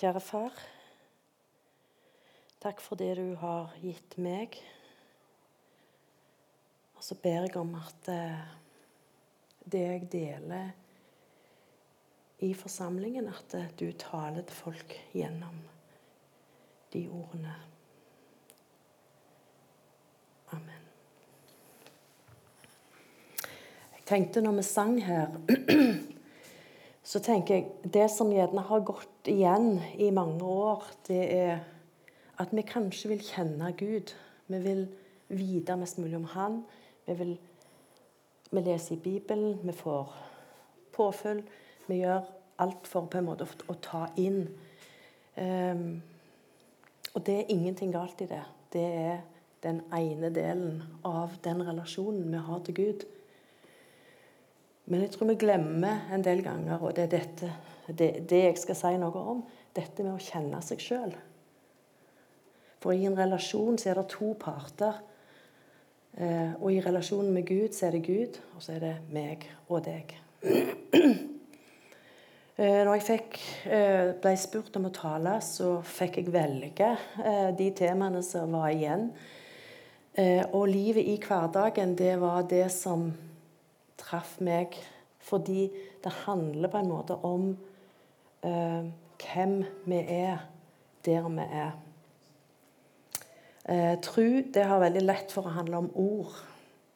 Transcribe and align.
Kjære 0.00 0.20
far. 0.24 0.54
Takk 2.62 2.78
for 2.80 2.96
det 2.96 3.18
du 3.18 3.34
har 3.36 3.74
gitt 3.82 4.14
meg. 4.16 4.54
Og 6.96 7.04
så 7.04 7.12
ber 7.20 7.44
jeg 7.44 7.58
om 7.60 7.74
at 7.76 8.08
eh, 8.08 8.38
det 9.68 9.82
jeg 9.84 10.06
deler 10.14 10.70
i 12.40 12.48
forsamlingen, 12.56 13.28
at 13.28 13.52
eh, 13.58 13.66
du 13.76 13.92
taler 14.00 14.40
til 14.48 14.56
folk 14.56 14.94
gjennom 15.12 15.58
de 16.94 17.02
ordene. 17.12 17.58
Amen. 20.56 20.88
Jeg 23.98 24.08
tenkte 24.08 24.40
når 24.48 24.62
vi 24.62 24.66
sang 24.70 24.96
her 25.04 25.36
så 27.02 27.20
tenker 27.24 27.54
jeg 27.54 27.92
det 27.94 28.08
som 28.12 28.32
gjerne 28.32 28.62
har 28.68 28.82
gått 28.84 29.28
igjen 29.30 29.78
i 29.98 30.10
mange 30.14 30.44
år, 30.44 30.84
det 31.08 31.22
er 31.34 31.62
at 32.40 32.52
vi 32.56 32.64
kanskje 32.64 33.12
vil 33.12 33.22
kjenne 33.24 33.72
Gud. 33.76 34.12
Vi 34.48 34.60
vil 34.64 34.86
vite 35.28 35.76
mest 35.76 35.98
mulig 36.00 36.16
om 36.16 36.28
Han. 36.34 36.62
Vi, 37.06 37.14
vil, 37.14 37.34
vi 38.50 38.60
leser 38.64 38.96
i 38.96 39.00
Bibelen, 39.00 39.58
vi 39.62 39.72
får 39.76 40.12
påfyll. 40.96 41.42
Vi 41.86 42.00
gjør 42.00 42.24
alt 42.60 42.88
for 42.88 43.08
på 43.10 43.20
en 43.20 43.28
måte 43.28 43.48
å, 43.68 43.76
ta 43.82 44.06
inn. 44.20 44.44
Um, 45.36 46.00
og 47.14 47.24
det 47.26 47.36
er 47.40 47.52
ingenting 47.52 47.92
galt 47.94 48.20
i 48.22 48.28
det. 48.30 48.42
Det 48.72 48.84
er 48.84 49.22
den 49.64 49.82
ene 49.96 50.30
delen 50.32 50.82
av 51.04 51.36
den 51.44 51.62
relasjonen 51.66 52.28
vi 52.32 52.44
har 52.46 52.60
til 52.66 52.76
Gud. 52.76 53.06
Men 54.90 55.04
jeg 55.04 55.12
tror 55.14 55.28
vi 55.30 55.38
glemmer 55.38 56.08
en 56.10 56.24
del 56.26 56.42
ganger, 56.42 56.82
og 56.82 56.96
det 56.96 57.06
er 57.06 57.12
dette, 57.12 57.50
det, 57.86 58.08
det 58.30 58.40
jeg 58.48 58.56
skal 58.58 58.78
si 58.78 58.94
noe 58.98 59.22
om, 59.34 59.44
dette 59.76 60.02
med 60.02 60.16
å 60.16 60.22
kjenne 60.22 60.58
seg 60.66 60.82
sjøl. 60.82 61.12
For 62.82 62.96
i 62.96 63.06
en 63.06 63.18
relasjon 63.18 63.78
så 63.78 63.92
er 63.92 64.00
det 64.00 64.08
to 64.10 64.32
parter. 64.40 64.98
Eh, 66.18 66.56
og 66.58 66.72
i 66.72 66.80
relasjonen 66.82 67.30
med 67.36 67.46
Gud 67.46 67.76
så 67.76 67.86
er 67.86 67.94
det 67.94 68.06
Gud, 68.08 68.40
og 68.56 68.64
så 68.64 68.74
er 68.78 68.82
det 68.82 68.94
meg 69.14 69.46
og 69.68 69.84
deg. 69.86 70.16
Eh, 72.60 72.82
når 72.84 72.98
jeg 72.98 73.04
fikk, 73.06 73.36
eh, 73.72 74.10
ble 74.20 74.34
spurt 74.36 74.74
om 74.76 74.84
å 74.84 74.90
tale, 74.92 75.38
så 75.40 75.78
fikk 75.80 76.18
jeg 76.18 76.32
velge 76.34 76.90
eh, 77.24 77.46
de 77.56 77.70
temaene 77.72 78.20
som 78.20 78.52
var 78.52 78.66
igjen. 78.74 79.06
Eh, 80.12 80.42
og 80.44 80.66
livet 80.68 81.08
i 81.08 81.14
hverdagen, 81.24 81.94
det 81.96 82.18
var 82.20 82.44
det 82.50 82.66
som 82.74 83.06
traff 84.10 84.38
meg. 84.44 84.76
Fordi 85.20 85.70
det 86.04 86.12
handler 86.24 86.68
på 86.72 86.80
en 86.80 86.88
måte 86.90 87.16
om 87.26 87.50
eh, 88.44 88.88
hvem 89.20 89.60
vi 89.86 90.00
er 90.00 90.46
der 91.04 91.28
vi 91.28 91.46
er. 91.46 91.72
Eh, 93.68 93.98
tru 94.00 94.42
det 94.54 94.64
har 94.64 94.80
veldig 94.80 95.02
lett 95.04 95.32
for 95.32 95.46
å 95.46 95.54
handle 95.54 95.84
om 95.84 95.90
ord. 95.94 96.32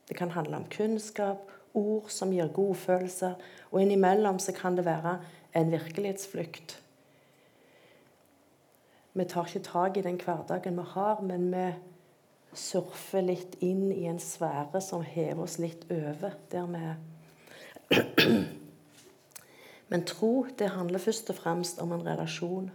Det 0.08 0.16
kan 0.16 0.32
handle 0.34 0.56
om 0.56 0.68
kunnskap, 0.72 1.50
ord 1.74 2.10
som 2.12 2.32
gir 2.32 2.48
godfølelser. 2.52 3.36
Og 3.70 3.82
innimellom 3.82 4.38
så 4.38 4.52
kan 4.56 4.76
det 4.76 4.86
være 4.86 5.18
en 5.54 5.72
virkelighetsflukt. 5.72 6.80
Vi 9.14 9.24
tar 9.30 9.46
ikke 9.46 9.68
tak 9.68 9.96
i 9.96 10.02
den 10.02 10.18
hverdagen 10.18 10.76
vi 10.80 10.86
har, 10.94 11.20
men 11.22 11.50
vi 11.52 11.66
surfer 12.58 13.24
litt 13.24 13.56
inn 13.64 13.90
i 13.92 14.04
en 14.10 14.20
sfære 14.22 14.80
som 14.84 15.02
hever 15.06 15.42
oss 15.44 15.58
litt 15.62 15.86
over 15.90 16.36
der 16.52 16.66
vi 16.70 16.82
er. 16.90 16.96
Men 19.88 20.04
tro 20.08 20.46
det 20.58 20.72
handler 20.74 20.98
først 20.98 21.30
og 21.30 21.38
fremst 21.38 21.80
om 21.82 21.92
en 21.92 22.06
relasjon 22.06 22.70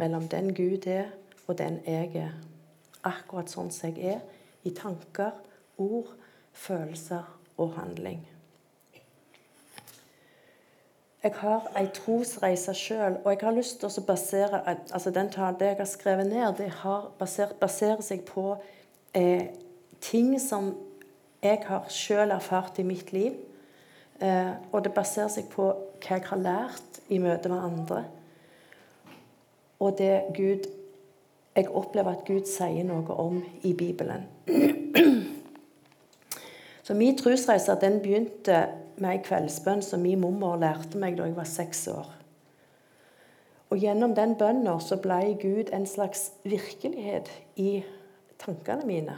mellom 0.00 0.28
den 0.28 0.54
Gud 0.54 0.86
er, 0.86 1.10
og 1.46 1.58
den 1.58 1.80
jeg 1.86 2.14
er. 2.16 2.36
Akkurat 3.04 3.50
sånn 3.52 3.70
som 3.74 3.90
jeg 3.90 4.14
er, 4.16 4.22
i 4.64 4.72
tanker, 4.72 5.34
ord, 5.76 6.14
følelser 6.52 7.26
og 7.60 7.74
handling. 7.76 8.22
Jeg 11.24 11.34
har 11.40 11.68
ei 11.80 11.86
trosreise 11.96 12.74
sjøl, 12.76 13.18
og 13.24 13.30
jeg 13.32 13.40
har 13.40 13.54
lyst 13.56 13.78
til 13.80 13.88
å 13.88 14.04
basere 14.04 14.60
altså 14.68 15.12
den 15.12 15.30
talen 15.32 15.60
jeg 15.60 15.78
har 15.78 15.88
skrevet 15.88 16.28
ned, 16.28 16.58
det 16.58 16.68
har 16.82 17.06
basert, 17.18 17.54
baserer 17.60 18.02
seg 18.04 18.26
på 18.28 18.58
eh, 19.14 19.48
ting 20.00 20.34
som 20.40 20.72
jeg 21.44 21.60
har 21.66 21.88
sjøl 21.92 22.32
erfart 22.34 22.78
i 22.80 22.86
mitt 22.86 23.12
liv. 23.12 23.36
Eh, 24.20 24.52
og 24.72 24.84
det 24.84 24.94
baserer 24.94 25.32
seg 25.32 25.48
på 25.52 25.68
hva 25.72 26.18
jeg 26.18 26.28
har 26.28 26.40
lært 26.40 27.00
i 27.12 27.18
møte 27.22 27.50
med 27.52 27.64
andre. 27.64 28.04
Og 29.80 29.96
det 29.98 30.14
Gud 30.36 30.68
jeg 31.54 31.70
opplever 31.70 32.16
at 32.16 32.24
Gud 32.26 32.48
sier 32.50 32.82
noe 32.86 33.14
om 33.20 33.38
i 33.62 33.72
Bibelen. 33.78 34.26
Så 36.84 36.94
Min 36.94 37.18
trosreise 37.18 37.76
den 37.80 38.00
begynte 38.02 38.66
med 38.98 39.10
ei 39.10 39.20
kveldsbønn 39.24 39.82
som 39.82 40.02
min 40.02 40.20
mormor 40.20 40.58
lærte 40.60 40.98
meg 41.00 41.16
da 41.18 41.28
jeg 41.28 41.36
var 41.36 41.48
seks 41.48 41.86
år. 41.88 42.10
Og 43.70 43.78
Gjennom 43.80 44.14
den 44.14 44.34
bønnen 44.38 44.82
så 44.82 44.98
ble 45.02 45.36
Gud 45.40 45.72
en 45.72 45.86
slags 45.86 46.32
virkelighet 46.44 47.30
i 47.56 47.82
tankene 48.40 48.86
mine. 48.88 49.16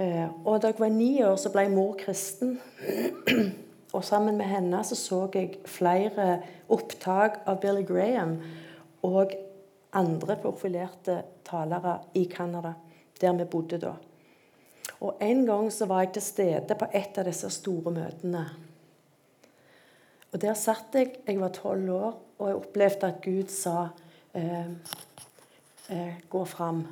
Eh, 0.00 0.28
og 0.44 0.62
Da 0.62 0.70
jeg 0.70 0.80
var 0.80 0.88
ni 0.88 1.22
år, 1.22 1.36
så 1.36 1.52
ble 1.52 1.68
mor 1.68 1.96
kristen. 1.98 2.60
Og 3.92 4.04
sammen 4.04 4.36
med 4.38 4.46
henne 4.46 4.84
så, 4.86 4.94
så 4.94 5.24
jeg 5.34 5.58
flere 5.66 6.40
opptak 6.70 7.40
av 7.50 7.58
Billy 7.60 7.82
Graham 7.82 8.36
og 9.02 9.32
andre 9.98 10.36
profilerte 10.38 11.16
talere 11.44 11.96
i 12.14 12.28
Canada, 12.30 12.76
der 13.20 13.34
vi 13.40 13.48
bodde 13.50 13.80
da. 13.82 13.96
Og 15.00 15.16
En 15.20 15.46
gang 15.46 15.72
så 15.72 15.86
var 15.86 16.04
jeg 16.04 16.12
til 16.12 16.22
stede 16.22 16.76
på 16.78 16.86
et 16.94 17.18
av 17.18 17.26
disse 17.26 17.50
store 17.50 17.90
møtene. 17.90 18.44
Og 20.32 20.40
Der 20.40 20.54
satt 20.54 20.94
jeg, 20.94 21.16
jeg 21.26 21.40
var 21.40 21.48
tolv 21.48 21.90
år, 21.90 22.18
og 22.38 22.48
jeg 22.48 22.56
opplevde 22.56 23.06
at 23.06 23.22
Gud 23.24 23.48
sa 23.50 23.88
eh, 24.34 24.70
'Gå 25.90 26.44
fram'. 26.44 26.84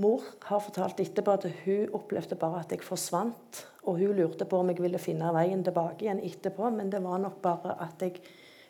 Mor 0.00 0.22
har 0.48 0.62
fortalt 0.64 1.00
etterpå 1.02 1.32
at 1.36 1.44
hun 1.64 1.90
opplevde 1.92 2.38
bare 2.40 2.62
at 2.62 2.70
jeg 2.72 2.80
forsvant. 2.86 3.66
Og 3.84 3.98
hun 3.98 4.16
lurte 4.16 4.46
på 4.48 4.60
om 4.60 4.70
jeg 4.72 4.80
ville 4.80 5.00
finne 5.00 5.32
veien 5.36 5.64
tilbake 5.64 6.06
igjen 6.06 6.22
etterpå, 6.24 6.70
men 6.72 6.90
det 6.92 7.02
var 7.04 7.20
nok 7.20 7.40
bare 7.42 7.76
at 7.84 8.00
jeg 8.00 8.20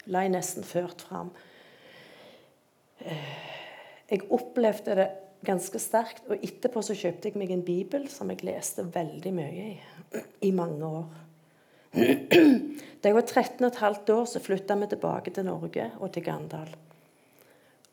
ble 0.07 0.25
nesten 0.33 0.67
ført 0.67 1.03
fram. 1.07 1.31
Eh, 2.99 3.39
jeg 4.11 4.27
opplevde 4.31 4.97
det 4.99 5.09
ganske 5.47 5.79
sterkt. 5.79 6.27
Og 6.29 6.43
etterpå 6.43 6.83
så 6.83 6.99
kjøpte 6.99 7.31
jeg 7.31 7.39
meg 7.39 7.55
en 7.55 7.65
bibel 7.67 8.09
som 8.13 8.31
jeg 8.33 8.45
leste 8.47 8.87
veldig 8.91 9.35
mye 9.35 9.71
i 9.71 9.73
i 10.49 10.51
mange 10.51 10.87
år. 10.87 11.11
Da 13.01 13.09
jeg 13.09 13.17
var 13.17 13.25
13 13.25 13.65
15 13.71 14.11
år, 14.13 14.27
så 14.29 14.43
flytta 14.45 14.75
vi 14.77 14.87
tilbake 14.91 15.33
til 15.33 15.47
Norge 15.47 15.87
og 16.05 16.11
til 16.13 16.25
Gandal. 16.27 16.69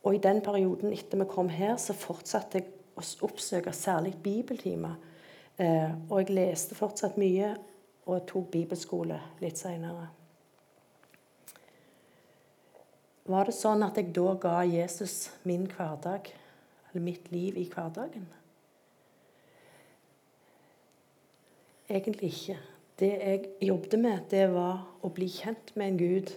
Og 0.07 0.15
i 0.15 0.23
den 0.23 0.39
perioden 0.41 0.95
etter 0.95 1.19
vi 1.19 1.27
kom 1.27 1.51
her, 1.51 1.75
så 1.81 1.95
fortsatte 1.97 2.61
jeg 2.61 2.69
å 2.95 3.03
oppsøke 3.27 3.73
særlig 3.75 4.13
bibeltimer. 4.23 4.95
Eh, 5.59 5.91
og 6.07 6.21
jeg 6.21 6.37
leste 6.37 6.77
fortsatt 6.77 7.19
mye 7.19 7.51
og 8.07 8.23
tok 8.29 8.47
bibelskole 8.53 9.19
litt 9.43 9.59
seinere. 9.59 10.07
Var 13.27 13.49
det 13.49 13.57
sånn 13.57 13.83
at 13.83 13.97
jeg 13.99 14.13
da 14.15 14.37
ga 14.39 14.59
Jesus 14.63 15.25
min 15.43 15.67
hverdag? 15.67 16.31
eller 16.97 17.03
mitt 17.03 17.31
liv 17.31 17.57
i 17.57 17.67
hverdagen? 17.69 18.27
Egentlig 21.89 22.31
ikke. 22.33 22.57
Det 22.99 23.11
jeg 23.11 23.49
jobbet 23.61 23.99
med, 23.99 24.19
det 24.31 24.47
var 24.51 24.81
å 25.05 25.11
bli 25.13 25.27
kjent 25.29 25.75
med 25.77 25.91
en 25.91 25.99
Gud 25.99 26.31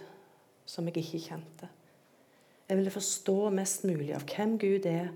som 0.69 0.85
jeg 0.87 1.01
ikke 1.01 1.23
kjente. 1.25 1.69
Jeg 2.71 2.77
ville 2.79 2.91
forstå 2.93 3.49
mest 3.51 3.81
mulig 3.83 4.13
av 4.15 4.23
hvem 4.31 4.53
Gud 4.55 4.85
er, 4.87 5.09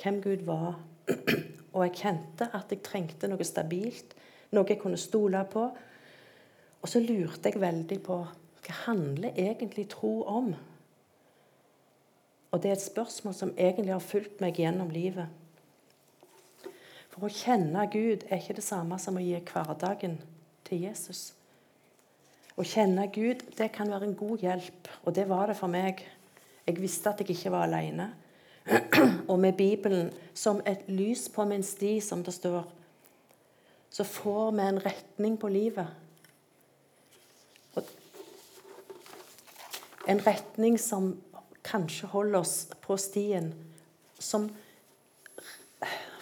hvem 0.00 0.22
Gud 0.24 0.46
var. 0.48 0.78
Og 1.74 1.82
jeg 1.84 1.98
kjente 1.98 2.46
at 2.56 2.70
jeg 2.72 2.80
trengte 2.86 3.28
noe 3.28 3.44
stabilt, 3.44 4.14
noe 4.56 4.64
jeg 4.64 4.78
kunne 4.80 4.96
stole 4.96 5.42
på. 5.52 5.66
Og 6.80 6.88
så 6.88 7.02
lurte 7.04 7.52
jeg 7.52 7.60
veldig 7.60 7.98
på 8.06 8.16
hva 8.62 8.78
handler 8.86 9.36
egentlig 9.36 9.90
tro 9.92 10.22
om? 10.24 10.54
Og 12.48 12.62
det 12.64 12.70
er 12.70 12.78
et 12.78 12.86
spørsmål 12.86 13.36
som 13.36 13.52
egentlig 13.58 13.92
har 13.92 14.06
fulgt 14.06 14.40
meg 14.40 14.62
gjennom 14.62 14.88
livet. 14.96 15.28
For 17.12 17.28
å 17.28 17.32
kjenne 17.42 17.84
Gud 17.92 18.24
er 18.30 18.40
ikke 18.40 18.56
det 18.56 18.64
samme 18.64 18.96
som 18.96 19.20
å 19.20 19.26
gi 19.26 19.36
hverdagen 19.52 20.16
til 20.64 20.88
Jesus. 20.88 21.34
Å 22.56 22.64
kjenne 22.64 23.04
Gud 23.12 23.44
det 23.60 23.68
kan 23.76 23.92
være 23.92 24.08
en 24.08 24.16
god 24.16 24.48
hjelp, 24.48 24.92
og 25.04 25.20
det 25.20 25.28
var 25.28 25.52
det 25.52 25.60
for 25.60 25.76
meg. 25.76 26.06
Jeg 26.66 26.78
visste 26.78 27.10
at 27.10 27.20
jeg 27.20 27.30
ikke 27.30 27.50
var 27.50 27.66
alene. 27.66 28.12
Og 29.30 29.38
med 29.38 29.52
Bibelen 29.58 30.12
som 30.34 30.60
et 30.66 30.86
lys 30.88 31.28
på 31.28 31.44
min 31.44 31.62
sti, 31.62 32.00
som 32.00 32.22
det 32.24 32.34
står, 32.34 32.62
så 33.90 34.04
får 34.04 34.52
vi 34.56 34.68
en 34.68 34.80
retning 34.86 35.38
på 35.38 35.48
livet. 35.48 35.86
En 40.08 40.20
retning 40.26 40.78
som 40.80 41.12
kanskje 41.62 42.08
holder 42.10 42.38
oss 42.40 42.66
på 42.80 42.96
stien. 42.96 43.52
Som 44.18 44.50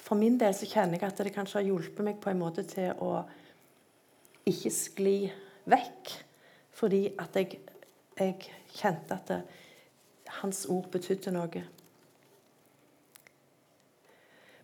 For 0.00 0.18
min 0.18 0.40
del 0.40 0.54
så 0.56 0.66
kjenner 0.66 0.98
jeg 0.98 1.06
at 1.06 1.20
det 1.22 1.32
kanskje 1.32 1.60
har 1.60 1.68
hjulpet 1.68 2.02
meg 2.04 2.16
på 2.20 2.32
en 2.32 2.40
måte 2.40 2.64
til 2.66 2.90
å 2.98 3.22
ikke 4.50 4.72
skli 4.74 5.16
vekk. 5.70 6.10
Fordi 6.74 7.04
at 7.20 7.36
jeg, 7.38 7.60
jeg 8.18 8.50
kjente 8.74 9.14
at 9.14 9.30
det, 9.30 9.40
hans 10.40 10.64
ord 10.70 10.90
betydde 10.92 11.32
noe. 11.34 11.62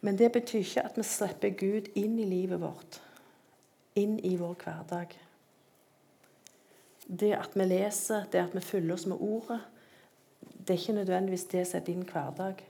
Men 0.00 0.18
det 0.18 0.30
betyr 0.32 0.62
ikke 0.62 0.84
at 0.86 0.98
vi 0.98 1.04
slipper 1.06 1.54
Gud 1.58 1.88
inn 1.98 2.18
i 2.22 2.28
livet 2.28 2.60
vårt, 2.62 3.00
inn 3.98 4.18
i 4.22 4.36
vår 4.38 4.54
hverdag. 4.62 5.16
Det 7.06 7.32
at 7.34 7.54
vi 7.54 7.66
leser, 7.66 8.28
det 8.30 8.44
at 8.44 8.54
vi 8.54 8.62
fyller 8.62 8.94
oss 8.94 9.06
med 9.06 9.22
Ordet, 9.22 9.60
det 10.40 10.74
er 10.74 10.80
ikke 10.80 10.98
nødvendigvis 11.00 11.44
det 11.50 11.66
som 11.66 11.80
er 11.80 11.84
din 11.86 12.02
hverdag. 12.06 12.62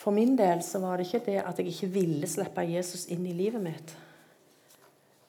For 0.00 0.10
min 0.16 0.38
del 0.38 0.62
så 0.64 0.78
var 0.80 0.96
det 0.96 1.06
ikke 1.06 1.26
det 1.26 1.40
at 1.42 1.58
jeg 1.58 1.66
ikke 1.74 1.90
ville 1.92 2.28
slippe 2.28 2.64
Jesus 2.64 3.04
inn 3.12 3.26
i 3.28 3.34
livet 3.36 3.60
mitt. 3.62 3.96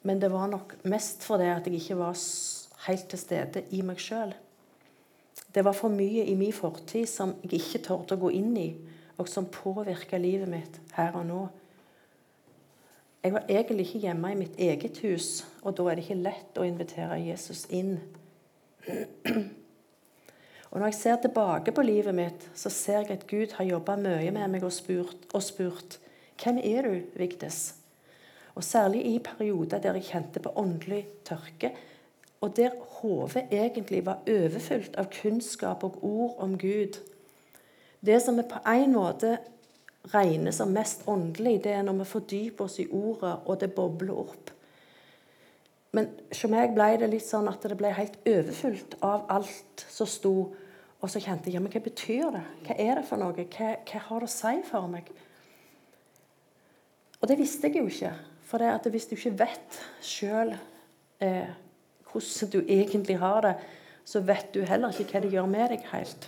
Men 0.02 0.20
det 0.22 0.32
var 0.34 0.50
nok 0.50 0.76
mest 0.90 1.24
fordi 1.24 1.50
at 1.52 1.68
jeg 1.68 1.78
ikke 1.82 2.00
var 2.00 2.18
helt 2.88 3.10
til 3.10 3.22
stede 3.22 3.64
i 3.70 3.82
meg 3.86 4.02
sjøl. 4.02 4.34
Det 5.52 5.64
var 5.66 5.76
for 5.76 5.94
mye 5.94 6.26
i 6.26 6.36
min 6.36 6.54
fortid 6.54 7.06
som 7.10 7.36
jeg 7.44 7.60
ikke 7.60 7.84
torde 7.86 8.16
å 8.16 8.22
gå 8.22 8.32
inn 8.40 8.54
i, 8.58 8.70
og 9.20 9.30
som 9.30 9.50
påvirka 9.52 10.18
livet 10.18 10.50
mitt 10.50 10.80
her 10.96 11.18
og 11.20 11.26
nå. 11.28 11.42
Jeg 13.22 13.36
var 13.36 13.50
egentlig 13.50 13.86
ikke 13.86 14.08
hjemme 14.08 14.32
i 14.32 14.40
mitt 14.40 14.56
eget 14.58 14.98
hus, 15.04 15.44
og 15.62 15.76
da 15.78 15.86
er 15.92 16.00
det 16.00 16.08
ikke 16.08 16.24
lett 16.24 16.58
å 16.58 16.66
invitere 16.66 17.20
Jesus 17.22 17.68
inn. 17.70 18.00
Og 20.72 20.80
Når 20.80 20.86
jeg 20.88 20.98
ser 20.98 21.20
tilbake 21.22 21.74
på 21.76 21.84
livet 21.84 22.16
mitt, 22.16 22.48
så 22.56 22.72
ser 22.72 23.04
jeg 23.04 23.20
at 23.20 23.28
Gud 23.28 23.54
har 23.58 23.68
jobba 23.68 23.98
mye 24.00 24.32
med 24.32 24.48
meg 24.56 24.64
og 24.64 24.74
spurt, 24.74 25.28
og 25.36 25.44
spurt 25.44 26.00
hvem 26.42 26.58
er 26.64 26.88
du, 26.88 26.94
Vigdis? 27.20 27.81
Og 28.56 28.64
Særlig 28.64 29.06
i 29.06 29.20
perioder 29.20 29.80
der 29.80 29.94
jeg 29.94 30.04
kjente 30.04 30.40
på 30.40 30.52
åndelig 30.56 31.06
tørke, 31.26 31.72
og 32.42 32.56
der 32.58 32.72
hodet 33.02 33.44
egentlig 33.52 34.06
var 34.06 34.24
overfylt 34.28 34.96
av 34.98 35.12
kunnskap 35.22 35.84
og 35.84 36.00
ord 36.02 36.36
om 36.40 36.58
Gud. 36.58 36.98
Det 38.02 38.22
som 38.22 38.38
vi 38.38 38.48
på 38.50 38.60
en 38.68 38.94
måte 38.94 39.38
regner 40.14 40.52
som 40.52 40.74
mest 40.74 41.04
åndelig, 41.08 41.64
det 41.64 41.72
er 41.72 41.86
når 41.86 42.00
vi 42.00 42.10
fordyper 42.10 42.66
oss 42.66 42.80
i 42.80 42.88
ordet, 42.90 43.36
og 43.46 43.60
det 43.62 43.74
bobler 43.74 44.24
opp. 44.24 44.52
Men 45.92 46.08
hos 46.32 46.44
meg 46.50 46.74
ble 46.74 46.96
det 46.98 47.12
litt 47.12 47.28
sånn 47.28 47.50
at 47.52 47.64
det 47.68 47.78
ble 47.78 47.92
helt 47.94 48.18
overfylt 48.26 48.96
av 49.04 49.28
alt 49.30 49.86
som 49.92 50.08
sto. 50.08 50.34
Og 51.02 51.10
så 51.12 51.20
kjente 51.20 51.50
jeg 51.50 51.58
ja, 51.58 51.62
men 51.64 51.74
hva 51.74 51.82
betyr 51.84 52.32
det? 52.34 52.44
Hva 52.66 52.78
er 52.80 52.94
det 52.98 53.06
for 53.10 53.22
noe? 53.22 53.36
Hva, 53.36 53.74
hva 53.86 54.04
har 54.08 54.24
det 54.24 54.30
å 54.30 54.34
si 54.34 54.54
for 54.70 54.88
meg? 54.90 55.12
Og 57.20 57.30
det 57.30 57.38
visste 57.38 57.70
jeg 57.70 57.82
jo 57.82 57.90
ikke. 57.92 58.14
For 58.52 58.60
det 58.60 58.68
at 58.68 58.88
hvis 58.92 59.08
du 59.08 59.16
ikke 59.16 59.38
vet 59.46 59.80
sjøl 60.04 60.52
eh, 61.24 61.52
hvordan 62.12 62.52
du 62.52 62.60
egentlig 62.66 63.16
har 63.22 63.46
det, 63.46 63.54
så 64.04 64.20
vet 64.28 64.50
du 64.52 64.66
heller 64.68 64.92
ikke 64.92 65.16
hva 65.16 65.22
det 65.24 65.32
gjør 65.32 65.48
med 65.48 65.72
deg 65.72 65.86
helt. 65.94 66.28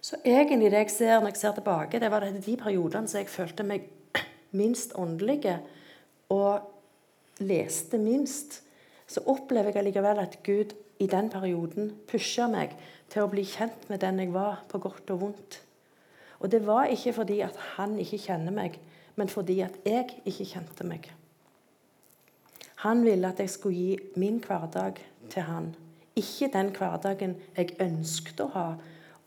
Så 0.00 0.18
egentlig 0.26 0.72
det 0.72 0.80
jeg 0.80 0.90
ser 0.90 1.20
når 1.20 1.30
jeg 1.30 1.42
ser 1.44 1.54
tilbake, 1.54 2.00
det 2.02 2.10
var 2.10 2.26
de 2.26 2.56
periodene 2.58 3.08
som 3.08 3.20
jeg 3.20 3.30
følte 3.30 3.66
meg 3.68 3.86
minst 4.58 4.96
åndelige 4.98 5.60
og 6.34 6.66
leste 7.38 8.00
minst. 8.02 8.62
Så 9.06 9.22
opplever 9.30 9.70
jeg 9.70 9.84
allikevel 9.84 10.18
at 10.24 10.40
Gud 10.42 10.74
i 10.98 11.06
den 11.06 11.30
perioden 11.30 11.92
pusha 12.10 12.48
meg 12.50 12.74
til 13.10 13.22
å 13.22 13.30
bli 13.30 13.44
kjent 13.46 13.86
med 13.90 14.02
den 14.02 14.18
jeg 14.24 14.34
var, 14.34 14.64
på 14.66 14.82
godt 14.82 15.14
og 15.14 15.22
vondt. 15.28 15.60
Og 16.40 16.50
det 16.50 16.64
var 16.66 16.90
ikke 16.90 17.14
fordi 17.20 17.40
at 17.44 17.56
han 17.76 17.98
ikke 18.00 18.18
kjenner 18.26 18.54
meg, 18.54 18.80
men 19.20 19.28
fordi 19.28 19.58
at 19.60 19.76
jeg 19.84 20.08
ikke 20.24 20.48
kjente 20.54 20.86
meg. 20.88 21.10
Han 22.80 23.04
ville 23.04 23.28
at 23.28 23.42
jeg 23.42 23.52
skulle 23.52 23.76
gi 23.76 24.20
min 24.20 24.38
hverdag 24.40 24.96
til 25.28 25.44
han. 25.44 25.74
Ikke 26.16 26.48
den 26.52 26.70
hverdagen 26.72 27.36
jeg 27.56 27.74
ønsket 27.84 28.40
å 28.40 28.48
ha, 28.54 28.64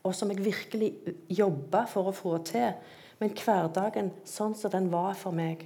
og 0.02 0.14
som 0.18 0.32
jeg 0.32 0.42
virkelig 0.42 0.90
jobba 1.30 1.84
for 1.88 2.10
å 2.10 2.16
få 2.16 2.36
til, 2.44 2.74
men 3.20 3.30
hverdagen 3.38 4.10
sånn 4.26 4.56
som 4.58 4.72
den 4.74 4.90
var 4.90 5.14
for 5.14 5.36
meg. 5.36 5.62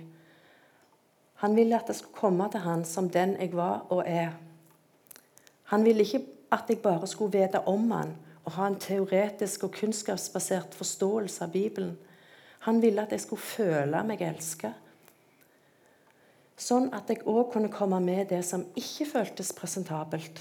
Han 1.41 1.57
ville 1.57 1.79
at 1.79 1.89
jeg 1.89 2.03
skulle 2.03 2.21
komme 2.21 2.51
til 2.53 2.67
han 2.67 2.85
som 2.85 3.09
den 3.09 3.33
jeg 3.41 3.55
var 3.57 3.87
og 3.95 4.03
er. 4.05 4.35
Han 5.73 5.85
ville 5.89 6.05
ikke 6.05 6.27
at 6.53 6.69
jeg 6.69 6.83
bare 6.85 7.09
skulle 7.09 7.41
vite 7.41 7.65
om 7.71 7.89
han 7.97 8.13
og 8.45 8.53
ha 8.57 8.69
en 8.69 8.79
teoretisk 8.81 9.65
og 9.65 9.75
kunnskapsbasert 9.77 10.77
forståelse 10.77 11.45
av 11.45 11.53
Bibelen. 11.53 11.97
Han 12.67 12.83
ville 12.83 13.03
at 13.03 13.15
jeg 13.15 13.23
skulle 13.23 13.43
føle 13.43 14.03
meg 14.07 14.23
elsket 14.27 14.85
Sånn 16.59 16.89
at 16.91 17.07
jeg 17.07 17.23
òg 17.31 17.53
kunne 17.53 17.71
komme 17.71 18.01
med 18.03 18.33
det 18.33 18.41
som 18.43 18.65
ikke 18.75 19.07
føltes 19.07 19.53
presentabelt, 19.55 20.41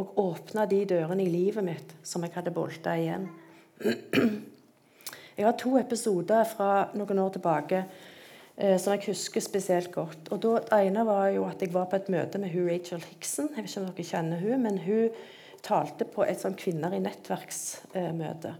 og 0.00 0.16
åpne 0.18 0.64
de 0.70 0.78
dørene 0.88 1.20
i 1.20 1.28
livet 1.28 1.66
mitt 1.66 1.92
som 2.02 2.24
jeg 2.24 2.32
hadde 2.32 2.54
bolta 2.54 2.96
igjen. 2.96 3.28
Jeg 5.34 5.44
har 5.44 5.56
to 5.58 5.74
episoder 5.80 6.46
fra 6.48 6.70
noen 6.94 7.18
år 7.18 7.32
tilbake 7.34 7.80
eh, 7.82 8.76
som 8.78 8.94
jeg 8.94 9.08
husker 9.10 9.42
spesielt 9.42 9.90
godt. 9.92 10.30
Og 10.32 10.40
da, 10.40 10.52
Det 10.62 10.78
ene 10.86 11.02
var 11.06 11.28
jo 11.34 11.44
at 11.48 11.60
jeg 11.60 11.74
var 11.74 11.88
på 11.90 11.98
et 11.98 12.10
møte 12.14 12.38
med 12.38 12.54
hun 12.54 12.68
Rachel 12.70 13.02
Hickson. 13.02 13.50
Jeg 13.50 13.64
vet 13.64 13.72
ikke 13.72 13.82
om 13.82 13.88
dere 13.90 14.06
kjenner 14.12 14.44
hun, 14.44 14.62
men 14.62 14.78
hun 14.86 15.10
talte 15.66 16.06
på 16.06 16.22
et 16.22 16.38
sånn 16.40 16.54
Kvinner 16.54 16.94
i 16.94 17.02
nettverksmøte. 17.02 18.54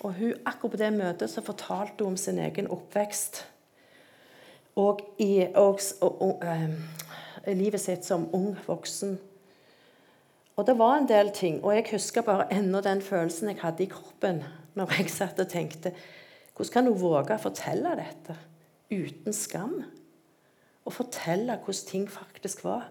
Og 0.00 0.14
hun, 0.14 0.34
akkurat 0.46 0.70
på 0.70 0.80
det 0.80 0.92
møtet 0.94 1.30
så 1.30 1.42
fortalte 1.42 2.04
hun 2.04 2.14
om 2.14 2.16
sin 2.16 2.38
egen 2.38 2.70
oppvekst 2.70 3.42
og 4.78 5.00
i 5.18 5.42
og, 5.58 5.80
og, 6.00 6.22
og, 6.22 6.44
uh, 6.44 7.54
livet 7.54 7.82
sitt 7.82 8.06
som 8.06 8.28
ung 8.34 8.52
voksen. 8.66 9.16
Og 10.58 10.66
det 10.66 10.74
var 10.78 10.98
en 10.98 11.08
del 11.08 11.32
ting. 11.34 11.60
Og 11.64 11.74
jeg 11.74 11.86
husker 11.92 12.22
bare 12.26 12.48
ennå 12.54 12.80
den 12.82 13.02
følelsen 13.02 13.50
jeg 13.50 13.60
hadde 13.62 13.84
i 13.84 13.90
kroppen 13.90 14.42
når 14.78 14.94
jeg 14.98 15.10
satt 15.10 15.40
og 15.42 15.50
tenkte 15.50 15.94
Hvordan 16.58 16.72
kan 16.74 16.88
hun 16.90 16.98
våge 16.98 17.34
å 17.36 17.42
fortelle 17.42 17.94
dette 17.94 18.34
uten 18.90 19.34
skam? 19.34 19.76
Og 20.82 20.94
fortelle 20.94 21.54
hvordan 21.62 21.86
ting 21.86 22.08
faktisk 22.10 22.64
var. 22.66 22.88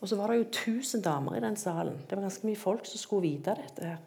Og 0.00 0.08
så 0.10 0.16
var 0.18 0.32
det 0.32 0.38
jo 0.40 0.48
tusen 0.56 1.04
damer 1.04 1.36
i 1.36 1.42
den 1.44 1.56
salen. 1.60 2.00
Det 2.08 2.16
var 2.16 2.24
ganske 2.26 2.48
mye 2.48 2.58
folk 2.58 2.86
som 2.88 2.98
skulle 2.98 3.28
vite 3.28 3.54
dette. 3.54 3.86
her. 3.86 4.00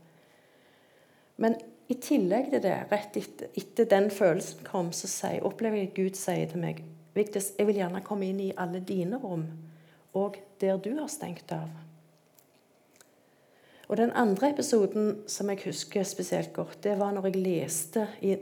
Men 1.38 1.56
i 1.92 1.98
tillegg 2.00 2.50
til 2.54 2.64
det, 2.64 2.76
rett 2.92 3.18
etter, 3.20 3.50
etter 3.60 3.88
den 3.92 4.10
følelsen 4.14 4.64
kom, 4.68 4.92
så 4.96 5.10
sier, 5.12 5.44
opplever 5.44 5.82
jeg 5.82 5.92
at 5.92 5.98
Gud 5.98 6.20
sier 6.20 6.50
til 6.52 6.64
meg 6.64 6.84
Vigdis, 7.14 7.52
jeg 7.60 7.68
vil 7.70 7.78
gjerne 7.78 8.02
komme 8.06 8.26
inn 8.26 8.40
i 8.42 8.54
alle 8.58 8.80
dine 8.82 9.20
rom, 9.22 9.44
og 10.18 10.40
der 10.62 10.80
du 10.82 10.96
har 10.98 11.12
stengt 11.12 11.52
av. 11.54 11.70
Og 13.92 14.00
Den 14.00 14.14
andre 14.18 14.50
episoden 14.50 15.20
som 15.30 15.52
jeg 15.52 15.62
husker 15.68 16.08
spesielt 16.08 16.54
godt, 16.56 16.80
det 16.84 16.96
var 16.98 17.14
når 17.14 17.28
jeg 17.30 17.44
leste 17.44 18.08
i, 18.26 18.38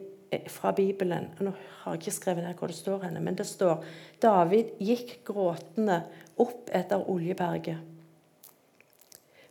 fra 0.48 0.71
Bibelen 0.71 1.25
Nå 1.43 1.51
har 1.81 1.95
jeg 1.98 2.05
ikke 2.05 2.13
skrevet 2.15 2.45
ned 2.45 2.55
hvor 2.55 2.71
det 2.71 2.77
står 2.77 3.01
henne, 3.03 3.19
men 3.19 3.36
det 3.36 3.43
står 3.50 3.81
David 4.24 4.77
gikk 4.79 5.17
gråtende 5.27 5.98
opp 6.39 6.71
etter 6.71 7.03
Oljeberget. 7.12 7.81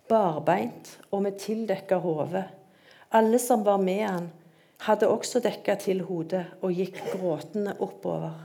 Barbeint 0.09 0.94
og 1.11 1.26
med 1.26 1.37
tildekka 1.42 2.00
hode 2.00 2.47
alle 3.11 3.38
som 3.43 3.64
var 3.67 3.79
med 3.83 4.05
han, 4.07 4.29
hadde 4.87 5.09
også 5.11 5.43
dekka 5.45 5.75
til 5.83 6.05
hodet 6.09 6.47
og 6.64 6.73
gikk 6.73 7.02
gråtende 7.12 7.75
oppover. 7.83 8.37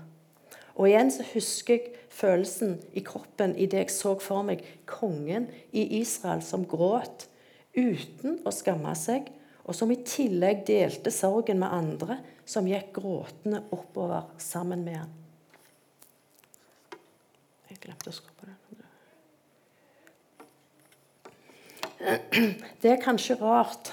Og 0.76 0.90
igjen 0.90 1.12
så 1.14 1.24
husker 1.32 1.78
jeg 1.78 1.94
følelsen 2.16 2.78
i 2.96 3.04
kroppen 3.04 3.56
idet 3.60 3.86
jeg 3.86 3.92
så 3.92 4.16
for 4.24 4.44
meg 4.48 4.64
kongen 4.88 5.48
i 5.76 5.84
Israel 6.02 6.44
som 6.44 6.66
gråt 6.68 7.28
uten 7.76 8.40
å 8.48 8.52
skamme 8.56 8.94
seg, 9.00 9.28
og 9.66 9.76
som 9.76 9.92
i 9.92 9.98
tillegg 10.06 10.64
delte 10.68 11.12
sorgen 11.12 11.60
med 11.64 11.74
andre 11.74 12.20
som 12.48 12.68
gikk 12.70 12.94
gråtende 13.00 13.64
oppover 13.76 14.28
sammen 14.42 14.84
med 14.86 15.00
han. 15.02 15.14
Jeg 17.72 17.82
glemte 17.84 18.12
å 18.12 18.16
skru 18.16 18.32
på 18.36 18.46
den. 18.46 18.56
Det 22.82 22.92
er 22.92 23.02
kanskje 23.02 23.40
rart 23.40 23.92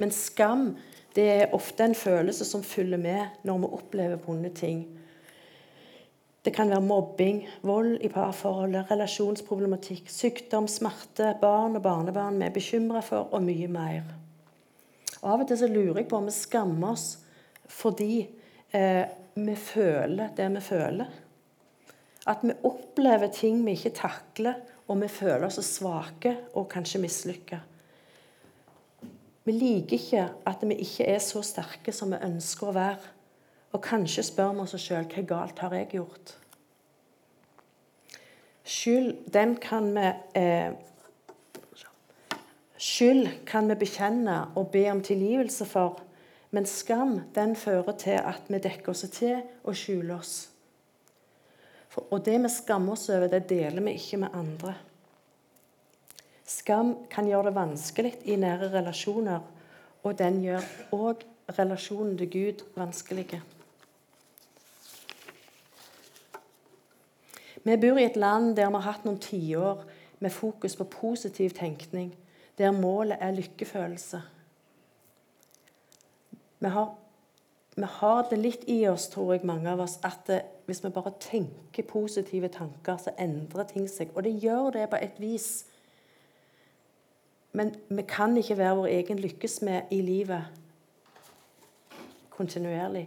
men 0.00 0.12
skam 0.14 0.74
det 1.14 1.24
er 1.30 1.54
ofte 1.54 1.86
en 1.86 1.94
følelse 1.94 2.46
som 2.46 2.64
følger 2.66 2.98
med 2.98 3.46
når 3.46 3.62
vi 3.62 3.72
opplever 3.78 4.22
vonde 4.24 4.50
ting. 4.54 4.82
Det 6.44 6.52
kan 6.52 6.68
være 6.68 6.84
mobbing, 6.84 7.44
vold 7.64 8.02
i 8.04 8.10
parforholdet, 8.12 8.90
relasjonsproblematikk, 8.90 10.10
sykdom, 10.12 10.66
smerte, 10.68 11.30
barn 11.40 11.78
og 11.78 11.84
barnebarn 11.86 12.36
vi 12.40 12.48
er 12.48 12.52
bekymra 12.52 13.00
for, 13.00 13.30
og 13.32 13.46
mye 13.46 13.68
mer. 13.72 14.10
Og 15.22 15.30
Av 15.32 15.44
og 15.44 15.48
til 15.48 15.60
så 15.62 15.70
lurer 15.70 16.02
jeg 16.02 16.10
på 16.10 16.18
om 16.18 16.28
vi 16.28 16.34
skammer 16.36 16.90
oss 16.92 17.06
fordi 17.72 18.26
eh, 18.76 19.06
vi 19.40 19.54
føler 19.56 20.34
det 20.36 20.50
vi 20.58 20.64
føler. 20.66 21.14
At 22.28 22.44
vi 22.44 22.56
opplever 22.68 23.32
ting 23.32 23.62
vi 23.64 23.72
ikke 23.78 23.94
takler, 23.96 24.60
og 24.84 25.00
vi 25.00 25.08
føler 25.08 25.46
oss 25.48 25.62
svake 25.64 26.34
og 26.52 26.68
kanskje 26.72 27.00
mislykka. 27.00 27.62
Vi 29.44 29.52
liker 29.52 29.98
ikke 29.98 30.28
at 30.48 30.62
vi 30.64 30.78
ikke 30.80 31.06
er 31.12 31.20
så 31.20 31.42
sterke 31.44 31.92
som 31.92 32.14
vi 32.14 32.22
ønsker 32.24 32.70
å 32.70 32.76
være. 32.76 33.12
Og 33.74 33.82
kanskje 33.82 34.24
spør 34.24 34.54
vi 34.54 34.64
oss 34.64 34.76
sjøl 34.80 35.06
hva 35.10 35.26
galt 35.28 35.60
har 35.60 35.74
jeg 35.74 35.90
gjort? 35.98 36.36
Skyld, 38.64 39.26
den 39.34 39.56
kan 39.60 39.90
vi 39.92 40.06
eh, 40.40 40.72
Skyld 42.84 43.28
kan 43.48 43.68
vi 43.68 43.76
bekjenne 43.80 44.38
og 44.58 44.70
be 44.72 44.86
om 44.90 45.02
tilgivelse 45.04 45.66
for, 45.68 46.00
men 46.50 46.66
skam 46.68 47.20
den 47.34 47.54
fører 47.56 47.96
til 47.98 48.18
at 48.18 48.48
vi 48.48 48.60
dekker 48.62 48.92
oss 48.92 49.04
til 49.12 49.38
og 49.64 49.76
skjuler 49.78 50.16
oss. 50.18 50.34
For, 51.88 52.06
og 52.10 52.24
det 52.26 52.36
vi 52.42 52.50
skammer 52.50 52.96
oss 52.96 53.08
over, 53.08 53.28
det 53.30 53.46
deler 53.48 53.84
vi 53.84 53.94
ikke 53.98 54.20
med 54.24 54.36
andre. 54.36 54.74
Skam 56.44 56.94
kan 57.10 57.26
gjøre 57.28 57.48
det 57.48 57.56
vanskelig 57.56 58.14
i 58.28 58.36
nære 58.36 58.68
relasjoner, 58.74 59.40
og 60.04 60.18
den 60.18 60.42
gjør 60.44 60.64
òg 60.92 61.24
relasjonen 61.58 62.18
til 62.20 62.30
Gud 62.30 62.64
vanskelig. 62.76 63.40
Vi 67.64 67.76
bor 67.80 67.96
i 67.98 68.04
et 68.04 68.16
land 68.20 68.56
der 68.56 68.68
vi 68.68 68.76
har 68.76 68.92
hatt 68.92 69.06
noen 69.06 69.20
tiår 69.24 69.86
med 70.20 70.32
fokus 70.32 70.76
på 70.76 70.84
positiv 70.84 71.56
tenkning, 71.56 72.12
der 72.58 72.76
målet 72.76 73.16
er 73.20 73.32
lykkefølelse. 73.32 74.20
Vi 76.60 76.68
har, 76.68 76.94
vi 77.76 77.88
har, 77.88 78.26
det 78.30 78.38
litt 78.38 78.68
i 78.68 78.82
oss, 78.88 79.08
tror 79.08 79.32
jeg, 79.32 79.46
mange 79.48 79.70
av 79.72 79.80
oss, 79.80 79.96
at 80.04 80.28
det, 80.28 80.42
hvis 80.68 80.84
vi 80.84 80.92
bare 80.92 81.16
tenker 81.20 81.88
positive 81.88 82.48
tanker, 82.48 82.96
så 83.00 83.16
endrer 83.18 83.68
ting 83.68 83.88
seg. 83.88 84.12
Og 84.14 84.24
det 84.24 84.36
gjør 84.44 84.70
det 84.76 84.86
på 84.92 85.00
et 85.00 85.18
vis. 85.20 85.64
Men 87.54 87.74
vi 87.88 88.02
kan 88.08 88.36
ikke 88.36 88.58
være 88.58 88.76
vår 88.80 88.92
egen 88.98 89.20
lykkesmed 89.22 89.94
i 89.94 90.00
livet 90.02 90.50
kontinuerlig. 92.34 93.04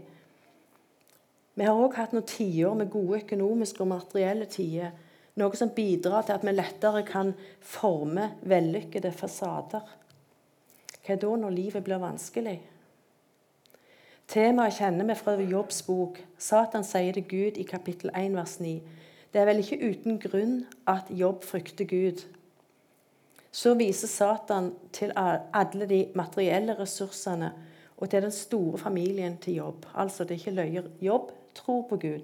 Vi 1.58 1.66
har 1.66 1.76
òg 1.76 1.98
hatt 1.98 2.14
noen 2.16 2.28
tiår 2.30 2.76
med 2.78 2.92
gode 2.94 3.24
økonomiske 3.24 3.82
og 3.84 3.92
materielle 3.92 4.46
tider. 4.52 4.94
Noe 5.38 5.58
som 5.58 5.74
bidrar 5.74 6.26
til 6.26 6.38
at 6.38 6.46
vi 6.46 6.54
lettere 6.54 7.04
kan 7.06 7.34
forme 7.62 8.32
vellykkede 8.48 9.12
fasader. 9.14 9.84
Hva 11.02 11.16
er 11.16 11.22
da 11.22 11.34
når 11.42 11.56
livet 11.56 11.86
blir 11.86 12.02
vanskelig? 12.02 12.60
Temaet 14.28 14.76
kjenner 14.76 15.08
vi 15.08 15.16
fra 15.16 15.36
Jobbs 15.40 15.82
bok. 15.88 16.18
Satan 16.38 16.84
sier 16.84 17.16
det 17.16 17.28
Gud 17.32 17.58
i 17.58 17.66
kapittel 17.68 18.12
1, 18.14 18.36
vers 18.36 18.58
9. 18.60 18.74
Det 19.34 19.42
er 19.42 19.48
vel 19.48 19.62
ikke 19.64 19.80
uten 19.82 20.18
grunn 20.20 20.58
at 20.88 21.10
Jobb 21.10 21.46
frykter 21.48 21.88
Gud. 21.88 22.26
Så 23.58 23.74
viser 23.74 24.08
Satan 24.08 24.70
til 24.94 25.12
alle 25.18 25.88
de 25.90 26.04
materielle 26.16 26.76
ressursene 26.78 27.50
og 27.98 28.10
til 28.10 28.22
den 28.22 28.32
store 28.32 28.78
familien 28.78 29.38
til 29.42 29.56
Jobb. 29.58 29.86
Altså, 29.96 30.24
det 30.24 30.36
er 30.36 30.44
ikke 30.44 30.52
løyer. 30.52 30.90
Jobb 31.02 31.32
tror 31.56 31.88
på 31.90 31.98
Gud 31.98 32.22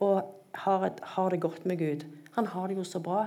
og 0.00 0.22
har, 0.54 0.86
et, 0.86 1.00
har, 1.02 1.30
det 1.30 1.40
godt 1.40 1.66
med 1.66 1.78
Gud. 1.78 2.06
Han 2.32 2.46
har 2.46 2.66
det 2.66 2.76
jo 2.76 2.84
så 2.84 3.00
bra. 3.00 3.26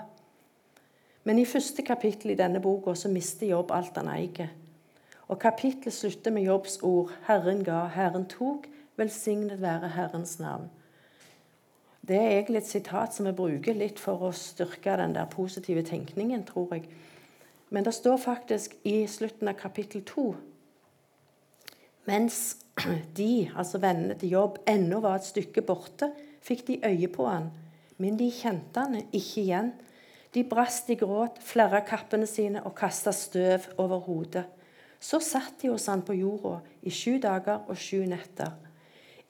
Men 1.24 1.40
i 1.40 1.46
første 1.46 1.84
kapittel 1.84 2.32
i 2.32 2.38
denne 2.40 2.62
boka 2.64 2.94
så 2.96 3.12
mister 3.12 3.52
Jobb 3.52 3.72
alt 3.76 3.98
han 3.98 4.08
eier. 4.08 4.56
Og 5.28 5.40
Kapittelet 5.40 5.94
slutter 5.94 6.32
med 6.32 6.48
Jobbs 6.48 6.80
ord 6.82 7.12
'Herren 7.28 7.64
ga, 7.64 7.86
Herren 7.88 8.26
tok, 8.26 8.68
velsignet 8.96 9.62
være 9.62 9.90
Herrens 9.90 10.40
navn'. 10.40 10.72
Det 12.08 12.16
er 12.16 12.30
egentlig 12.30 12.58
et 12.58 12.68
sitat 12.68 13.14
som 13.14 13.26
vi 13.26 13.32
bruker 13.32 13.74
litt 13.74 14.00
for 14.00 14.18
å 14.18 14.32
styrke 14.32 14.98
den 14.98 15.16
der 15.16 15.26
positive 15.26 15.84
tenkningen, 15.84 16.44
tror 16.44 16.74
jeg. 16.74 16.90
Men 17.70 17.86
det 17.86 17.94
står 17.94 18.18
faktisk 18.18 18.76
i 18.84 19.04
slutten 19.08 19.48
av 19.48 19.60
kapittel 19.60 20.02
to 20.08 20.34
mens 22.10 22.58
de, 23.20 23.50
altså 23.56 23.82
vennene 23.82 24.18
til 24.20 24.34
jobb, 24.38 24.62
ennå 24.70 25.02
var 25.04 25.20
et 25.20 25.30
stykke 25.30 25.64
borte, 25.66 26.12
fikk 26.46 26.66
de 26.70 26.80
øye 26.88 27.10
på 27.12 27.28
han. 27.30 27.50
Men 28.00 28.18
de 28.20 28.30
kjente 28.34 28.86
han 28.86 29.02
ikke 29.04 29.44
igjen. 29.44 29.74
De 30.34 30.46
brast 30.48 30.90
i 30.94 30.98
gråt, 30.98 31.40
flerra 31.44 31.82
kappene 31.86 32.28
sine 32.30 32.64
og 32.64 32.76
kasta 32.78 33.12
støv 33.16 33.68
over 33.82 34.02
hodet. 34.06 34.46
Så 35.00 35.20
satt 35.24 35.62
de 35.62 35.72
hos 35.72 35.88
han 35.90 36.04
på 36.06 36.16
jorda 36.18 36.60
i 36.84 36.92
sju 36.94 37.18
dager 37.24 37.66
og 37.68 37.80
sju 37.80 38.04
netter. 38.08 38.52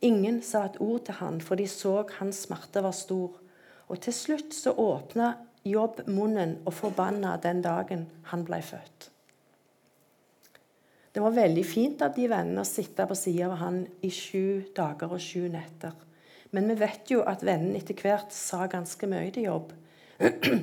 Ingen 0.05 0.39
sa 0.45 0.65
et 0.65 0.79
ord 0.81 1.05
til 1.07 1.19
han, 1.19 1.39
for 1.43 1.59
de 1.59 1.67
så 1.69 2.01
hans 2.19 2.45
smerte 2.45 2.83
var 2.83 2.95
stor. 2.95 3.35
Og 3.89 3.99
til 4.05 4.15
slutt 4.15 4.55
så 4.55 4.73
åpna 4.77 5.33
Jobb 5.67 6.05
munnen 6.07 6.57
og 6.65 6.73
forbanna 6.73 7.35
den 7.43 7.61
dagen 7.61 8.05
han 8.31 8.45
ble 8.47 8.61
født. 8.63 9.09
Det 11.09 11.23
var 11.23 11.35
veldig 11.35 11.65
fint 11.65 12.03
av 12.05 12.13
de 12.15 12.27
vennene 12.29 12.61
å 12.61 12.67
sitte 12.67 13.03
på 13.09 13.17
sida 13.17 13.49
av 13.49 13.57
han 13.59 13.81
i 14.05 14.11
sju 14.13 14.69
dager 14.77 15.11
og 15.11 15.19
sju 15.23 15.49
netter. 15.51 15.95
Men 16.53 16.69
vi 16.69 16.77
vet 16.79 17.11
jo 17.11 17.23
at 17.27 17.43
vennene 17.45 17.81
etter 17.81 17.97
hvert 17.97 18.31
sa 18.33 18.67
ganske 18.69 19.09
mye 19.09 19.31
til 19.33 19.49
jobb. 19.49 19.73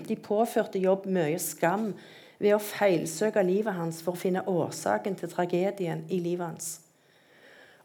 De 0.08 0.16
påførte 0.22 0.80
jobb 0.82 1.06
mye 1.10 1.38
skam 1.42 1.90
ved 2.38 2.54
å 2.54 2.62
feilsøke 2.62 3.42
livet 3.46 3.76
hans 3.76 4.02
for 4.04 4.14
å 4.14 4.20
finne 4.20 4.44
årsaken 4.48 5.16
til 5.18 5.32
tragedien 5.32 6.04
i 6.12 6.20
livet 6.20 6.46
hans. 6.46 6.70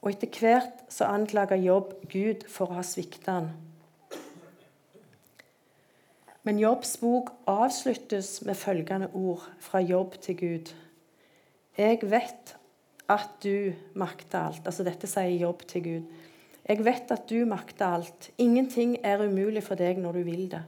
Og 0.01 0.15
etter 0.15 0.32
hvert 0.41 0.86
så 0.89 1.12
anklaga 1.13 1.58
Jobb 1.62 1.94
Gud 2.10 2.48
for 2.50 2.72
å 2.72 2.80
ha 2.80 2.86
svikta 2.86 3.38
han. 3.38 3.51
Men 6.44 6.60
Jobbs 6.60 6.96
bok 6.98 7.30
avsluttes 7.48 8.40
med 8.46 8.58
følgende 8.58 9.12
ord 9.14 9.44
fra 9.60 9.80
Jobb 9.80 10.18
til 10.22 10.38
Gud. 10.38 10.74
Jeg 11.78 12.00
vet 12.02 12.56
at 13.10 13.30
du 13.44 13.74
makter 13.94 14.40
alt. 14.48 14.66
Altså 14.66 14.84
Dette 14.84 15.08
sier 15.10 15.38
jobb 15.42 15.62
til 15.70 15.84
Gud. 15.86 16.10
Jeg 16.66 16.86
vet 16.86 17.12
at 17.14 17.30
du 17.30 17.46
makter 17.46 17.98
alt. 17.98 18.30
Ingenting 18.38 18.98
er 19.04 19.22
umulig 19.22 19.64
for 19.64 19.78
deg 19.78 20.02
når 20.02 20.18
du 20.18 20.24
vil 20.26 20.46
det. 20.52 20.64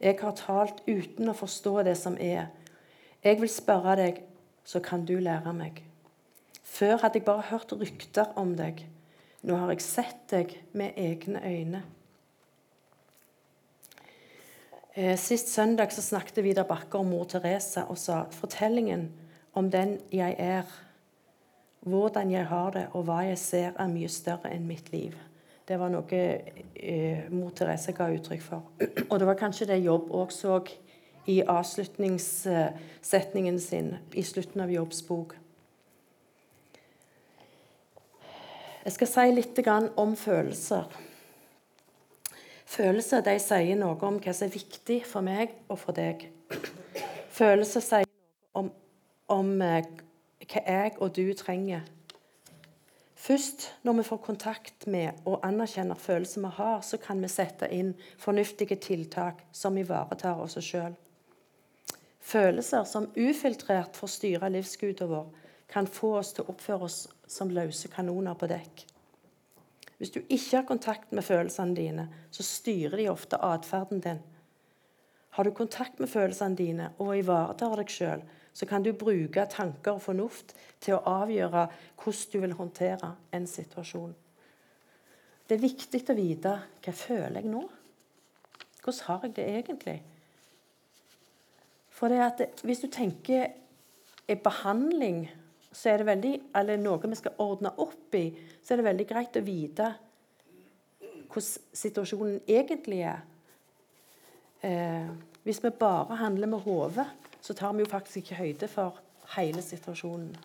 Jeg 0.00 0.18
har 0.20 0.36
talt 0.36 0.82
uten 0.86 1.32
å 1.32 1.36
forstå 1.36 1.82
det 1.88 1.96
som 1.96 2.16
er. 2.20 2.50
Jeg 3.24 3.40
vil 3.40 3.50
spørre 3.50 3.96
deg, 3.96 4.20
så 4.64 4.82
kan 4.84 5.06
du 5.08 5.16
lære 5.22 5.52
meg. 5.56 5.80
Før 6.62 7.00
hadde 7.00 7.20
jeg 7.20 7.24
bare 7.24 7.48
hørt 7.50 7.72
rykter 7.72 8.36
om 8.36 8.52
deg. 8.58 8.84
Nå 9.46 9.56
har 9.56 9.72
jeg 9.72 9.84
sett 9.84 10.24
deg 10.30 10.56
med 10.76 10.98
egne 11.00 11.40
øyne. 11.40 11.80
Eh, 11.80 11.96
sist 15.20 15.52
søndag 15.52 15.92
så 15.92 16.02
snakket 16.02 16.44
Vidar 16.44 16.64
Bakke 16.64 16.98
om 16.98 17.10
mor 17.12 17.24
Teresa 17.28 17.84
og 17.92 17.98
sa 18.00 18.24
fortellingen 18.32 19.10
om 19.56 19.70
den 19.70 20.00
jeg 20.12 20.34
er, 20.38 20.62
hvordan 21.80 22.30
jeg 22.30 22.46
har 22.48 22.70
det, 22.72 22.86
og 22.92 23.04
hva 23.04 23.20
jeg 23.28 23.38
ser, 23.38 23.72
er 23.76 23.88
mye 23.92 24.08
større 24.08 24.50
enn 24.52 24.66
mitt 24.68 24.92
liv. 24.92 25.14
Det 25.66 25.78
var 25.80 25.88
noe 25.90 26.04
eh, 26.14 27.30
mor 27.34 27.50
Therese 27.56 27.92
ga 27.96 28.10
uttrykk 28.14 28.42
for. 28.42 28.62
Og 29.10 29.18
det 29.18 29.26
var 29.26 29.34
kanskje 29.40 29.66
det 29.72 29.82
Jobb 29.82 30.10
òg 30.14 30.30
så 30.34 30.60
i 31.26 31.42
avslutningssetningen 31.42 33.60
sin 33.60 33.96
i 34.14 34.22
slutten 34.22 34.60
av 34.62 34.70
Jobbs 34.70 35.02
bok. 35.08 35.36
Jeg 38.86 38.92
skal 38.94 39.08
si 39.10 39.32
litt 39.34 39.58
om 39.98 40.16
følelser. 40.16 40.84
Følelser 42.66 43.22
de 43.24 43.36
sier 43.40 43.78
noe 43.78 43.96
om 44.04 44.18
hva 44.18 44.34
som 44.34 44.48
er 44.48 44.56
viktig 44.56 45.02
for 45.06 45.24
meg 45.24 45.54
og 45.70 45.78
for 45.80 45.96
deg. 45.96 46.26
Følelser 47.36 47.84
sier 47.84 48.10
noe 48.10 48.64
om 48.64 48.72
om 49.32 49.60
eh, 49.62 49.86
hva 50.46 50.62
jeg 50.62 50.96
og 51.02 51.14
du 51.16 51.32
trenger. 51.34 51.84
Først 53.16 53.72
når 53.82 53.98
vi 53.98 54.04
får 54.06 54.20
kontakt 54.22 54.86
med 54.86 55.24
og 55.26 55.40
anerkjenner 55.46 55.98
følelser 55.98 56.44
vi 56.44 56.52
har, 56.58 56.80
så 56.86 56.98
kan 57.02 57.22
vi 57.22 57.30
sette 57.32 57.68
inn 57.74 57.94
fornuftige 58.22 58.76
tiltak 58.78 59.42
som 59.52 59.78
ivaretar 59.78 60.38
oss 60.42 60.58
sjøl. 60.62 60.94
Følelser 62.20 62.84
som 62.84 63.08
ufiltrert 63.16 63.96
får 63.96 64.12
styre 64.14 64.50
livsguden 64.50 65.10
vår, 65.10 65.26
kan 65.66 65.86
få 65.90 66.12
oss 66.20 66.32
til 66.34 66.44
å 66.44 66.52
oppføre 66.52 66.86
oss 66.86 67.00
som 67.26 67.50
løse 67.50 67.90
kanoner 67.90 68.38
på 68.38 68.46
dekk. 68.50 68.84
Hvis 69.96 70.12
du 70.12 70.20
ikke 70.28 70.56
har 70.56 70.66
kontakt 70.68 71.12
med 71.12 71.24
følelsene 71.24 71.76
dine, 71.76 72.08
så 72.30 72.44
styrer 72.44 72.96
de 72.96 73.08
ofte 73.08 73.38
atferden 73.40 74.00
din. 74.04 74.20
Har 75.36 75.44
du 75.44 75.50
kontakt 75.50 76.00
med 76.00 76.08
følelsene 76.08 76.56
dine 76.56 76.90
og 76.98 77.16
ivaretar 77.16 77.76
deg 77.80 77.92
sjøl, 77.92 78.22
så 78.56 78.66
kan 78.66 78.84
du 78.84 78.92
bruke 78.96 79.44
tanker 79.52 79.96
og 79.96 80.04
fornuft 80.04 80.54
til 80.80 80.96
å 80.96 81.02
avgjøre 81.22 81.66
hvordan 82.00 82.30
du 82.32 82.38
vil 82.40 82.54
håndtere 82.56 83.10
en 83.36 83.48
situasjon. 83.48 84.14
Det 85.46 85.56
er 85.56 85.62
viktig 85.62 86.00
å 86.10 86.16
vite 86.16 86.52
hva 86.56 86.88
jeg 86.88 86.98
føler 86.98 87.40
jeg 87.42 87.50
nå. 87.52 87.66
Hvordan 88.82 89.04
har 89.06 89.26
jeg 89.26 89.36
det 89.36 89.46
egentlig? 89.58 89.98
For 91.90 92.12
det 92.12 92.22
at 92.24 92.64
Hvis 92.64 92.80
du 92.80 92.88
tenker 92.92 93.52
er 94.28 94.40
behandling, 94.42 95.28
så 95.76 95.92
er 95.92 96.00
det 96.00 96.08
veldig, 96.08 96.32
eller 96.56 96.80
noe 96.80 97.10
vi 97.10 97.18
skal 97.18 97.36
ordne 97.44 97.72
opp 97.84 98.14
i, 98.16 98.30
så 98.64 98.72
er 98.72 98.80
det 98.80 98.88
veldig 98.88 99.06
greit 99.10 99.36
å 99.36 99.44
vite 99.44 99.92
hvordan 101.26 101.64
situasjonen 101.76 102.38
egentlig 102.48 103.02
er. 103.04 103.20
eh, 104.62 105.10
Hvis 105.44 105.60
vi 105.62 105.70
bare 105.70 106.16
handler 106.16 106.46
med 106.46 106.64
hodet, 106.64 107.06
så 107.40 107.54
tar 107.54 107.72
vi 107.72 107.84
jo 107.84 107.90
faktisk 107.90 108.16
ikke 108.16 108.40
høyde 108.40 108.68
for 108.68 108.96
hele 109.36 109.62
situasjonen. 109.62 110.36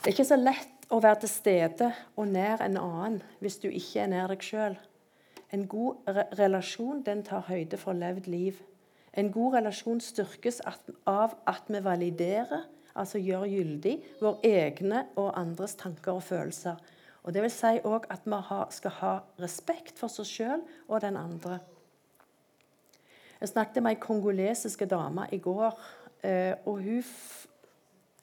Det 0.00 0.08
er 0.08 0.14
ikke 0.14 0.24
så 0.24 0.40
lett 0.40 0.88
å 0.90 0.98
være 1.04 1.20
til 1.20 1.30
stede 1.30 1.92
og 2.16 2.30
nær 2.32 2.64
en 2.64 2.80
annen 2.80 3.20
hvis 3.38 3.60
du 3.60 3.68
ikke 3.68 4.06
er 4.06 4.08
nær 4.10 4.32
deg 4.32 4.42
sjøl. 4.42 4.78
En 5.52 5.66
god 5.66 5.96
re 6.06 6.24
relasjon 6.38 7.02
den 7.02 7.24
tar 7.26 7.48
høyde 7.48 7.78
for 7.80 7.96
levd 7.96 8.28
liv. 8.30 8.60
En 9.18 9.32
god 9.34 9.56
relasjon 9.58 10.00
styrkes 10.00 10.60
av 11.06 11.34
at 11.50 11.66
vi 11.66 11.80
validerer, 11.82 12.68
altså 12.94 13.18
gjør 13.18 13.48
gyldig, 13.50 13.96
våre 14.20 14.38
egne 14.46 15.04
og 15.18 15.32
andres 15.38 15.74
tanker 15.74 16.12
og 16.18 16.22
følelser. 16.22 16.78
Og 17.22 17.34
Det 17.34 17.42
vil 17.42 17.52
si 17.52 17.80
òg 17.84 18.06
at 18.10 18.24
vi 18.24 18.40
skal 18.70 18.90
ha 18.90 19.12
respekt 19.40 19.98
for 19.98 20.08
seg 20.08 20.26
sjøl 20.26 20.62
og 20.88 21.00
den 21.02 21.16
andre. 21.16 21.58
Jeg 23.40 23.48
snakket 23.48 23.82
med 23.82 23.96
ei 23.96 24.00
kongolesisk 24.00 24.84
dame 24.90 25.26
i 25.32 25.38
går. 25.38 25.76
Eh, 26.22 26.54
og 26.64 26.82
hun, 26.82 27.04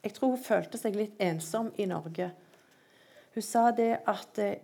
Jeg 0.03 0.13
tror 0.13 0.29
hun 0.29 0.43
følte 0.43 0.77
seg 0.77 0.96
litt 0.96 1.15
ensom 1.19 1.72
i 1.77 1.86
Norge. 1.86 2.31
Hun 3.34 3.41
sa 3.41 3.72
det 3.72 4.00
at 4.07 4.39
eh, 4.39 4.60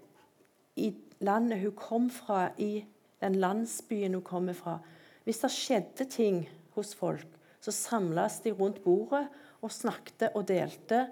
i 0.78 0.94
landet 1.24 1.64
hun 1.64 1.76
kom 1.78 2.10
fra, 2.14 2.50
i 2.58 2.86
den 3.24 3.40
landsbyen 3.40 4.18
hun 4.18 4.26
kommer 4.26 4.58
fra 4.58 4.80
Hvis 5.24 5.40
det 5.40 5.52
skjedde 5.56 6.06
ting 6.12 6.42
hos 6.76 6.92
folk, 6.96 7.28
så 7.64 7.72
samles 7.72 8.42
de 8.44 8.52
rundt 8.52 8.82
bordet 8.84 9.30
og 9.64 9.72
snakket 9.72 10.34
og 10.36 10.48
delte 10.50 11.06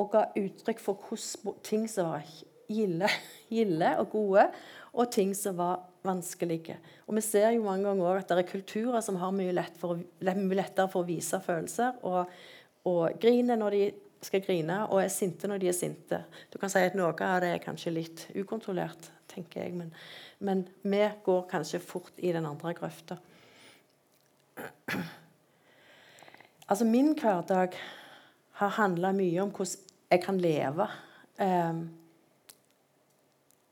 og 0.00 0.10
ga 0.12 0.26
uttrykk 0.36 0.80
for 0.80 1.00
hvordan 1.08 1.62
ting 1.64 1.86
som 1.88 2.10
var 2.10 2.26
gilde, 2.72 3.08
gilde 3.52 3.94
og 4.00 4.10
gode, 4.12 4.46
og 4.92 5.10
ting 5.12 5.32
som 5.36 5.56
var 5.56 5.86
vanskelige. 6.04 6.76
Og 7.06 7.16
Vi 7.16 7.24
ser 7.24 7.50
jo 7.54 7.64
mange 7.64 7.88
ganger 7.88 8.20
at 8.20 8.28
det 8.28 8.42
er 8.42 8.50
kulturer 8.50 9.00
som 9.00 9.16
har 9.20 9.32
mye, 9.32 9.52
lett 9.56 9.76
for, 9.80 10.00
mye 10.20 10.58
lettere 10.58 10.88
for 10.92 11.02
å 11.02 11.08
vise 11.08 11.40
følelser, 11.40 12.00
og, 12.02 12.32
og 12.88 13.20
griner 13.22 13.60
når 13.60 13.76
de 13.76 13.84
skal 14.22 14.42
grine, 14.44 14.78
og 14.88 15.02
er 15.02 15.10
sinte 15.12 15.48
når 15.50 15.62
de 15.62 15.70
er 15.70 15.76
sinte. 15.76 16.22
Du 16.52 16.58
kan 16.62 16.70
si 16.70 16.82
at 16.82 16.96
noe 16.98 17.12
av 17.12 17.40
det 17.42 17.54
er 17.54 17.62
kanskje 17.62 17.94
litt 17.94 18.26
ukontrollert, 18.38 19.10
tenker 19.32 19.64
jeg, 19.64 19.74
men, 19.78 19.90
men 20.38 20.66
vi 20.82 21.02
går 21.24 21.46
kanskje 21.50 21.82
fort 21.82 22.12
i 22.18 22.34
den 22.34 22.46
andre 22.48 22.74
grøfta. 22.78 23.18
Altså, 26.68 26.86
min 26.88 27.10
hverdag 27.18 27.74
har 28.60 28.76
handla 28.78 29.10
mye 29.16 29.42
om 29.42 29.50
hvordan 29.52 29.90
jeg 30.12 30.22
kan 30.22 30.38
leve. 30.40 30.86
Eh, 31.42 31.82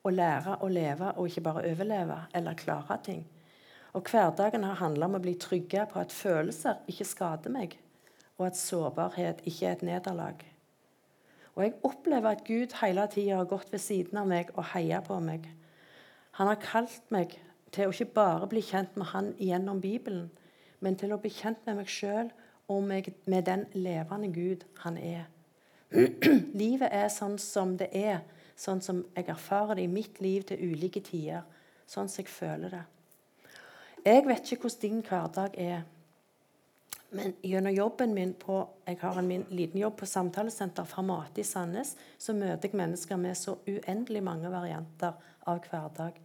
og 0.00 0.16
lære 0.16 0.56
å 0.64 0.68
leve 0.72 1.12
og 1.16 1.28
ikke 1.28 1.44
bare 1.44 1.66
overleve 1.68 2.16
eller 2.36 2.58
klare 2.58 2.96
ting. 3.04 3.22
Og 3.92 4.06
Hverdagen 4.06 4.64
har 4.64 4.78
handla 4.80 5.08
om 5.08 5.18
å 5.18 5.22
bli 5.22 5.34
trygge 5.40 5.84
på 5.90 6.00
at 6.00 6.14
følelser 6.14 6.84
ikke 6.90 7.08
skader 7.08 7.52
meg 7.52 7.76
og 8.40 8.46
at 8.48 8.56
sårbarhet 8.56 9.42
ikke 9.44 9.66
er 9.68 9.76
et 9.76 9.82
nederlag. 9.84 10.40
Og 11.54 11.64
jeg 11.64 11.74
opplever 11.84 12.30
at 12.30 12.44
Gud 12.46 12.72
hele 12.80 13.04
tida 13.12 13.36
har 13.36 13.48
gått 13.50 13.72
ved 13.72 13.82
siden 13.84 14.16
av 14.16 14.28
meg 14.30 14.52
og 14.54 14.64
heia 14.72 15.02
på 15.04 15.18
meg. 15.20 15.44
Han 16.38 16.48
har 16.48 16.62
kalt 16.62 17.10
meg 17.12 17.36
til 17.74 17.90
å 17.90 17.92
ikke 17.92 18.14
bare 18.16 18.48
bli 18.48 18.62
kjent 18.64 18.96
med 18.96 19.12
Han 19.12 19.34
gjennom 19.36 19.80
Bibelen, 19.80 20.30
men 20.80 20.96
til 20.96 21.12
å 21.12 21.20
bli 21.20 21.30
kjent 21.30 21.60
med 21.66 21.82
meg 21.82 21.92
sjøl 21.92 22.30
og 22.70 22.82
med, 22.82 23.12
med 23.26 23.44
den 23.44 23.66
levende 23.76 24.32
Gud 24.32 24.64
han 24.80 24.96
er. 24.96 25.28
Livet 26.62 26.88
er 26.88 27.08
sånn 27.12 27.36
som 27.38 27.76
det 27.76 27.90
er, 27.92 28.22
sånn 28.56 28.80
som 28.80 29.04
jeg 29.16 29.28
erfarer 29.28 29.76
det 29.76 29.84
i 29.84 29.92
mitt 29.92 30.20
liv 30.24 30.48
til 30.48 30.64
ulike 30.72 31.02
tider. 31.04 31.44
Sånn 31.84 32.08
som 32.08 32.22
jeg 32.22 32.32
føler 32.32 32.72
det. 32.72 32.84
Jeg 34.06 34.24
vet 34.24 34.46
ikke 34.46 34.64
hvordan 34.64 34.80
din 34.80 35.02
hverdag 35.04 35.56
er. 35.60 35.82
Men 37.10 37.34
gjennom 37.42 37.74
jobben 37.74 38.14
min 38.14 38.32
på 38.38 38.60
jeg 38.86 39.00
har 39.00 39.18
en 39.18 39.26
min 39.26 39.44
liten 39.50 39.80
jobb 39.80 39.96
på 39.98 40.06
samtalesenter 40.06 40.86
Farmate 40.86 41.42
i 41.42 41.46
Sandnes, 41.46 41.96
så 42.18 42.34
møter 42.36 42.68
jeg 42.68 42.78
mennesker 42.78 43.18
med 43.18 43.38
så 43.38 43.56
uendelig 43.66 44.22
mange 44.22 44.50
varianter 44.52 45.16
av 45.50 45.58
hverdag. 45.66 46.20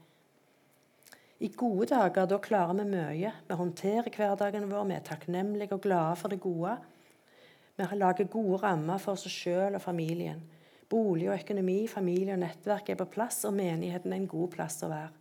I 1.41 1.49
gode 1.57 1.89
dager 1.91 2.29
da 2.29 2.37
klarer 2.39 2.77
vi 2.77 2.85
mye. 2.93 3.31
Vi 3.47 3.57
håndterer 3.59 4.13
hverdagen 4.13 4.69
vår, 4.69 4.85
vi 4.87 4.95
er 4.95 5.07
takknemlige 5.09 5.75
og 5.75 5.83
glade 5.83 6.19
for 6.21 6.31
det 6.31 6.39
gode. 6.43 6.77
Vi 7.75 7.87
lager 7.97 8.29
gode 8.31 8.61
rammer 8.61 9.01
for 9.01 9.17
oss 9.17 9.25
sjøl 9.27 9.75
og 9.75 9.83
familien. 9.83 10.39
Bolig 10.89 11.27
og 11.31 11.39
økonomi, 11.39 11.87
familie 11.89 12.37
og 12.37 12.43
nettverk 12.45 12.93
er 12.93 12.99
på 13.01 13.09
plass, 13.17 13.41
og 13.49 13.57
menigheten 13.57 14.13
er 14.13 14.21
en 14.21 14.29
god 14.29 14.53
plass 14.53 14.83
å 14.85 14.91
være. 14.93 15.11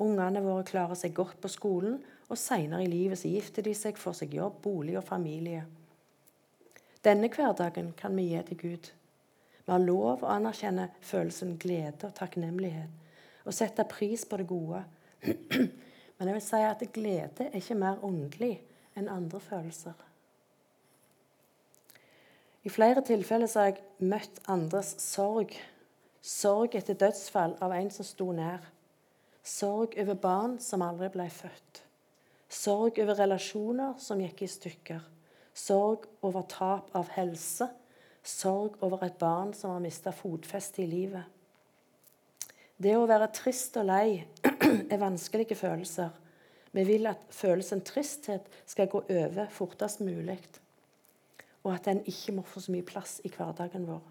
Ungene 0.00 0.40
våre 0.40 0.64
klarer 0.64 0.96
seg 0.96 1.12
godt 1.18 1.42
på 1.42 1.50
skolen, 1.50 1.98
og 2.30 2.38
seinere 2.38 2.84
i 2.84 2.90
livet 2.90 3.18
så 3.18 3.28
gifter 3.28 3.66
de 3.66 3.74
seg, 3.74 3.98
får 3.98 4.20
seg 4.22 4.34
jobb, 4.38 4.60
bolig 4.62 4.96
og 4.98 5.04
familie. 5.04 5.64
Denne 7.04 7.30
hverdagen 7.32 7.92
kan 7.98 8.14
vi 8.16 8.28
gi 8.30 8.42
til 8.46 8.60
Gud. 8.60 8.90
Vi 9.64 9.72
har 9.72 9.82
lov 9.82 10.22
å 10.22 10.30
anerkjenne 10.30 10.90
følelsen 11.04 11.56
glede 11.60 12.08
og 12.08 12.16
takknemlighet 12.16 12.96
og 13.48 13.56
sette 13.56 13.86
pris 13.88 14.26
på 14.28 14.36
det 14.36 14.46
gode. 14.50 14.82
Men 16.20 16.28
jeg 16.28 16.36
vil 16.36 16.44
si 16.44 16.60
at 16.66 16.84
glede 16.94 17.48
er 17.48 17.56
ikke 17.56 17.78
mer 17.80 18.04
åndelig 18.04 18.58
enn 18.98 19.08
andre 19.08 19.40
følelser. 19.40 19.96
I 22.62 22.68
flere 22.68 23.00
tilfeller 23.06 23.48
har 23.56 23.70
jeg 23.70 23.80
møtt 24.04 24.42
andres 24.52 24.92
sorg. 25.00 25.54
Sorg 26.20 26.76
etter 26.76 26.98
dødsfall 27.00 27.56
av 27.64 27.72
en 27.72 27.88
som 27.94 28.04
sto 28.04 28.28
nær. 28.36 28.60
Sorg 29.40 29.96
over 30.02 30.18
barn 30.20 30.58
som 30.60 30.84
aldri 30.84 31.08
ble 31.14 31.30
født. 31.32 31.80
Sorg 32.50 32.98
over 32.98 33.14
relasjoner 33.14 33.94
som 34.02 34.20
gikk 34.20 34.42
i 34.42 34.50
stykker. 34.50 35.02
Sorg 35.54 36.08
over 36.26 36.42
tap 36.50 36.90
av 36.98 37.12
helse. 37.14 37.68
Sorg 38.26 38.80
over 38.82 39.04
et 39.06 39.18
barn 39.20 39.52
som 39.54 39.76
har 39.76 39.84
mista 39.84 40.12
fotfestet 40.12 40.82
i 40.82 40.88
livet. 40.90 41.24
Det 42.80 42.96
å 42.96 43.06
være 43.06 43.28
trist 43.36 43.76
og 43.76 43.86
lei 43.86 44.22
er 44.92 45.00
vanskelige 45.00 45.58
følelser. 45.58 46.10
Vi 46.72 46.84
vil 46.86 47.06
at 47.10 47.22
følelsen 47.34 47.82
tristhet 47.86 48.46
skal 48.66 48.88
gå 48.90 49.02
over 49.02 49.50
fortest 49.52 50.00
mulig, 50.00 50.38
og 51.62 51.74
at 51.74 51.90
den 51.90 52.02
ikke 52.08 52.34
må 52.38 52.44
få 52.46 52.62
så 52.62 52.72
mye 52.72 52.86
plass 52.86 53.18
i 53.26 53.32
hverdagen 53.34 53.86
vår. 53.90 54.04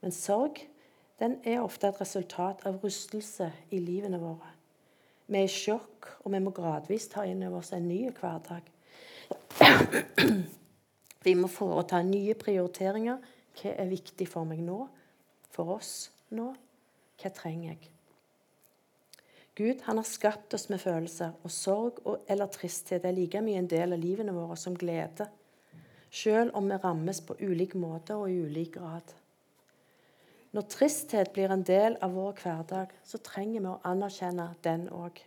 Men 0.00 0.14
sorg 0.14 0.62
den 1.20 1.38
er 1.44 1.62
ofte 1.62 1.90
et 1.90 2.00
resultat 2.00 2.64
av 2.66 2.80
rystelse 2.82 3.50
i 3.70 3.82
livene 3.82 4.18
våre. 4.22 4.53
Vi 5.26 5.40
er 5.40 5.46
i 5.48 5.50
sjokk, 5.50 6.10
og 6.24 6.32
vi 6.34 6.40
må 6.44 6.52
gradvis 6.52 7.08
ta 7.12 7.24
inn 7.28 7.42
over 7.46 7.62
oss 7.62 7.72
en 7.72 7.88
ny 7.88 8.10
hverdag. 8.18 8.66
Vi 11.24 11.32
må 11.38 11.48
foreta 11.48 12.02
nye 12.04 12.34
prioriteringer. 12.36 13.22
Hva 13.56 13.72
er 13.72 13.88
viktig 13.88 14.26
for 14.28 14.44
meg 14.48 14.60
nå? 14.60 14.82
For 15.54 15.76
oss 15.78 15.94
nå? 16.36 16.50
Hva 17.20 17.30
trenger 17.32 17.72
jeg? 17.72 17.90
Gud 19.54 19.84
han 19.86 20.00
har 20.00 20.08
skapt 20.08 20.54
oss 20.56 20.66
med 20.68 20.82
følelser, 20.82 21.30
og 21.46 21.52
sorg 21.54 22.00
eller 22.28 22.50
tristhet 22.50 23.04
er 23.06 23.14
like 23.14 23.40
mye 23.40 23.60
en 23.62 23.70
del 23.70 23.94
av 23.94 24.02
livene 24.02 24.34
våre 24.34 24.56
som 24.58 24.74
glede, 24.76 25.28
selv 26.10 26.56
om 26.58 26.66
vi 26.68 26.78
rammes 26.82 27.20
på 27.22 27.36
ulike 27.38 27.78
måter 27.78 28.18
og 28.18 28.32
i 28.32 28.40
ulik 28.42 28.74
grad. 28.74 29.14
Når 30.54 30.68
tristhet 30.70 31.32
blir 31.34 31.50
en 31.50 31.64
del 31.66 31.96
av 32.04 32.12
vår 32.14 32.36
hverdag, 32.38 32.92
så 33.02 33.18
trenger 33.26 33.58
vi 33.58 33.70
å 33.72 33.80
anerkjenne 33.90 34.52
den 34.62 34.84
òg. 34.94 35.18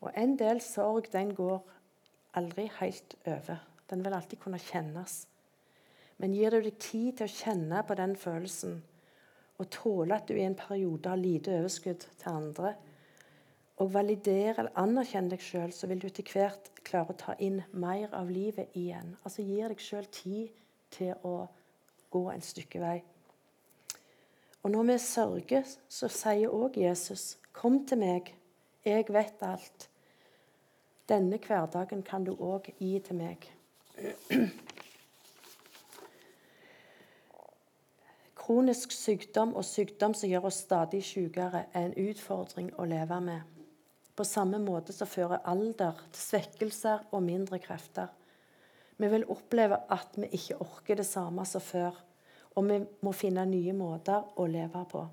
Og 0.00 0.12
en 0.16 0.36
del 0.40 0.62
sorg 0.64 1.10
den 1.12 1.34
går 1.36 1.58
aldri 2.40 2.70
helt 2.78 3.16
over. 3.26 3.58
Den 3.90 4.04
vil 4.04 4.16
alltid 4.16 4.40
kunne 4.40 4.60
kjennes. 4.60 5.26
Men 6.16 6.32
gir 6.32 6.56
du 6.56 6.62
deg 6.64 6.78
tid 6.80 7.18
til 7.18 7.28
å 7.28 7.34
kjenne 7.34 7.82
på 7.84 7.96
den 7.98 8.14
følelsen 8.16 8.78
og 9.60 9.68
tåle 9.72 10.16
at 10.16 10.28
du 10.28 10.34
i 10.36 10.44
en 10.44 10.56
periode 10.56 11.08
har 11.08 11.20
lite 11.20 11.52
overskudd 11.58 12.06
til 12.20 12.28
andre, 12.28 12.74
og 13.80 13.92
validere 13.92 14.54
eller 14.62 14.78
anerkjenne 14.80 15.32
deg 15.32 15.42
sjøl, 15.44 15.72
så 15.72 15.88
vil 15.88 16.00
du 16.00 16.06
etter 16.08 16.24
hvert 16.32 16.70
klare 16.84 17.12
å 17.12 17.18
ta 17.20 17.34
inn 17.44 17.60
mer 17.76 18.12
av 18.16 18.32
livet 18.32 18.72
igjen. 18.76 19.14
Altså 19.22 19.44
gir 19.44 19.68
deg 19.72 19.84
sjøl 19.84 20.08
tid 20.12 20.64
til 20.96 21.12
å 21.28 21.34
gå 22.12 22.24
en 22.32 22.44
stykke 22.44 22.80
vei. 22.80 22.96
Og 24.66 24.70
når 24.70 24.82
vi 24.82 24.94
sørger, 24.98 25.62
så 25.88 26.08
sier 26.10 26.50
òg 26.50 26.74
Jesus, 26.80 27.38
'Kom 27.52 27.86
til 27.86 27.98
meg, 27.98 28.34
jeg 28.84 29.04
vet 29.08 29.42
alt'. 29.42 29.88
Denne 31.08 31.38
hverdagen 31.38 32.02
kan 32.02 32.24
du 32.24 32.34
òg 32.34 32.72
gi 32.78 32.98
til 32.98 33.14
meg. 33.14 33.46
Kronisk 38.34 38.90
sykdom 38.90 39.54
og 39.54 39.64
sykdom 39.64 40.14
som 40.14 40.30
gjør 40.30 40.44
oss 40.50 40.58
stadig 40.66 41.04
sykere, 41.04 41.64
er 41.72 41.86
en 41.86 42.10
utfordring 42.10 42.74
å 42.74 42.84
leve 42.84 43.20
med. 43.20 43.40
På 44.16 44.24
samme 44.24 44.58
måte 44.58 44.92
så 44.92 45.04
fører 45.04 45.46
alder 45.46 45.92
til 46.12 46.22
svekkelser 46.22 47.06
og 47.12 47.22
mindre 47.22 47.58
krefter. 47.58 48.08
Vi 48.98 49.08
vil 49.08 49.30
oppleve 49.30 49.78
at 49.90 50.08
vi 50.16 50.26
ikke 50.26 50.60
orker 50.60 50.94
det 50.96 51.06
samme 51.06 51.46
som 51.46 51.60
før, 51.60 52.02
Og 52.56 52.64
vi 52.68 52.80
må 53.04 53.12
finne 53.12 53.44
nye 53.48 53.72
måter 53.76 54.24
å 54.36 54.46
leve 54.48 54.82
på. 54.90 55.04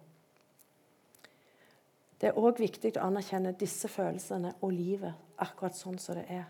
Det 2.20 2.30
er 2.30 2.40
òg 2.40 2.62
viktig 2.64 2.94
å 2.96 3.10
anerkjenne 3.10 3.52
disse 3.60 3.90
følelsene 3.92 4.54
og 4.64 4.72
livet 4.72 5.42
akkurat 5.44 5.76
sånn 5.76 5.98
som 6.00 6.16
det 6.16 6.24
er. 6.32 6.46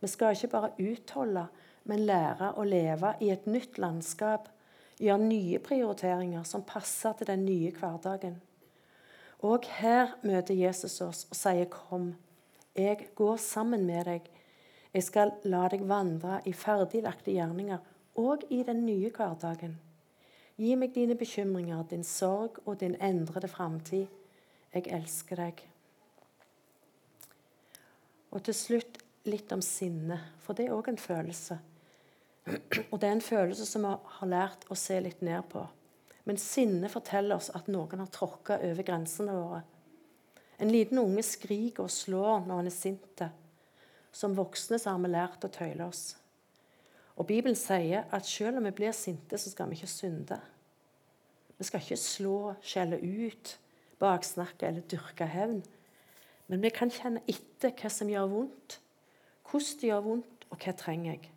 Vi 0.00 0.08
skal 0.08 0.36
ikke 0.36 0.52
bare 0.52 0.74
utholde, 0.76 1.46
men 1.88 2.04
lære 2.08 2.52
å 2.60 2.64
leve 2.68 3.14
i 3.24 3.30
et 3.32 3.46
nytt 3.48 3.80
landskap. 3.80 4.48
Gjøre 5.00 5.24
nye 5.24 5.60
prioriteringer 5.64 6.44
som 6.44 6.66
passer 6.68 7.16
til 7.16 7.30
den 7.32 7.46
nye 7.46 7.72
hverdagen. 7.72 8.36
Og 9.40 9.64
her 9.80 10.18
møter 10.20 10.54
Jesus 10.54 11.00
oss 11.00 11.26
og 11.30 11.36
sier, 11.36 11.64
'Kom, 11.64 12.16
jeg 12.76 13.08
går 13.14 13.36
sammen 13.36 13.86
med 13.86 14.04
deg.' 14.04 14.30
'Jeg 14.92 15.02
skal 15.02 15.32
la 15.44 15.68
deg 15.68 15.88
vandre 15.88 16.42
i 16.44 16.52
ferdiglagte 16.52 17.32
gjerninger 17.32 17.78
og 18.16 18.44
i 18.50 18.62
den 18.62 18.84
nye 18.86 19.10
hverdagen.' 19.10 19.89
'Gi 20.60 20.74
meg 20.76 20.92
dine 20.92 21.14
bekymringer, 21.16 21.86
din 21.88 22.04
sorg 22.04 22.58
og 22.66 22.80
din 22.80 22.94
endrede 23.00 23.48
framtid.' 23.48 24.08
'Jeg 24.74 24.86
elsker 24.92 25.36
deg.' 25.36 25.62
Og 28.30 28.42
til 28.44 28.54
slutt 28.54 28.98
litt 29.24 29.52
om 29.52 29.62
sinne, 29.64 30.20
for 30.38 30.52
det 30.52 30.66
er 30.66 30.76
òg 30.76 30.92
en 30.92 31.00
følelse. 31.00 31.58
Og 32.90 33.00
det 33.00 33.08
er 33.08 33.16
en 33.16 33.24
følelse 33.24 33.66
som 33.66 33.88
vi 33.88 33.94
har 34.18 34.28
lært 34.28 34.68
å 34.68 34.76
se 34.76 35.00
litt 35.00 35.22
ned 35.22 35.48
på. 35.48 35.64
Men 36.24 36.36
sinne 36.36 36.92
forteller 36.92 37.40
oss 37.40 37.50
at 37.56 37.68
noen 37.72 38.04
har 38.04 38.12
tråkka 38.12 38.60
over 38.60 38.82
grensene 38.82 39.32
våre. 39.32 39.62
En 40.60 40.68
liten 40.68 40.98
unge 41.00 41.22
skriker 41.24 41.88
og 41.88 41.90
slår 41.90 42.44
når 42.44 42.56
han 42.56 42.66
er 42.66 42.76
sint. 42.76 43.22
Som 44.12 44.36
voksne 44.36 44.78
så 44.78 44.92
har 44.92 45.00
vi 45.00 45.08
lært 45.08 45.44
å 45.44 45.52
tøyle 45.52 45.88
oss. 45.88 46.19
Og 47.20 47.26
Bibelen 47.28 47.56
sier 47.58 48.06
at 48.16 48.24
selv 48.24 48.58
om 48.58 48.64
vi 48.64 48.72
blir 48.72 48.94
sinte, 48.96 49.36
så 49.36 49.52
skal 49.52 49.68
vi 49.68 49.76
ikke 49.76 49.90
synde. 49.92 50.38
Vi 51.58 51.66
skal 51.68 51.82
ikke 51.84 52.00
slå, 52.00 52.54
skjelle 52.64 52.96
ut, 52.96 53.58
baksnakke 54.00 54.70
eller 54.70 54.86
dyrke 54.88 55.28
hevn. 55.28 55.60
Men 56.48 56.64
vi 56.64 56.70
kan 56.72 56.88
kjenne 56.90 57.20
etter 57.28 57.74
hva 57.76 57.90
som 57.92 58.08
gjør 58.08 58.30
vondt, 58.32 58.78
hvordan 59.50 59.82
det 59.82 59.90
gjør 59.90 60.06
vondt, 60.06 60.48
og 60.50 60.64
hva 60.64 60.74
trenger 60.80 61.12
jeg. 61.12 61.28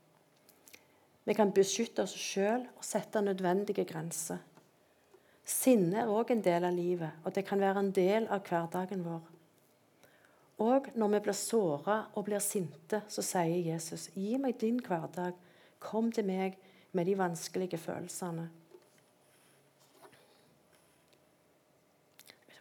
Vi 1.28 1.36
kan 1.36 1.52
beskytte 1.56 2.08
oss 2.08 2.16
sjøl 2.16 2.64
og 2.64 2.88
sette 2.88 3.22
nødvendige 3.22 3.86
grenser. 3.88 4.40
Sinne 5.44 6.02
er 6.02 6.12
òg 6.12 6.32
en 6.32 6.42
del 6.44 6.64
av 6.64 6.76
livet, 6.76 7.20
og 7.28 7.36
det 7.36 7.44
kan 7.48 7.60
være 7.60 7.84
en 7.84 7.92
del 7.96 8.28
av 8.32 8.48
hverdagen 8.48 9.04
vår. 9.04 9.24
Og 10.64 10.88
når 10.96 11.18
vi 11.18 11.22
blir 11.26 11.36
såra 11.36 11.98
og 12.16 12.26
blir 12.30 12.40
sinte, 12.44 13.02
så 13.12 13.22
sier 13.22 13.74
Jesus, 13.74 14.10
'Gi 14.16 14.38
meg 14.38 14.62
din 14.62 14.80
hverdag. 14.80 15.34
Kom 15.84 16.12
til 16.16 16.28
meg 16.28 16.56
med 16.96 17.10
de 17.10 17.18
vanskelige 17.20 17.78
følelsene.' 17.78 18.50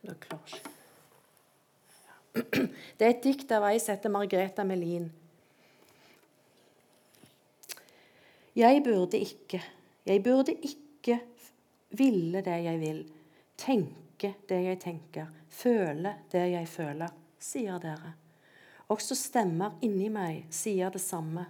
Det 2.99 3.07
er 3.07 3.13
et 3.13 3.23
dikt 3.23 3.53
av 3.55 3.63
ei 3.69 3.79
som 3.79 3.95
heter 3.95 4.11
Margrethe 4.11 4.65
Melin. 4.67 5.05
Jeg 8.59 8.83
burde 8.85 9.21
ikke, 9.23 9.63
jeg 10.05 10.23
burde 10.25 10.53
ikke 10.53 11.21
ville 11.97 12.43
det 12.45 12.59
jeg 12.67 12.81
vil, 12.81 13.13
tenke 13.57 14.35
det 14.49 14.61
jeg 14.67 14.81
tenker, 14.83 15.27
føle 15.49 16.15
det 16.33 16.51
jeg 16.53 16.69
føler, 16.69 17.09
sier 17.41 17.79
dere. 17.81 18.13
Også 18.93 19.17
stemmer 19.17 19.79
inni 19.87 20.11
meg 20.13 20.45
sier 20.53 20.91
det 20.93 21.01
samme. 21.01 21.47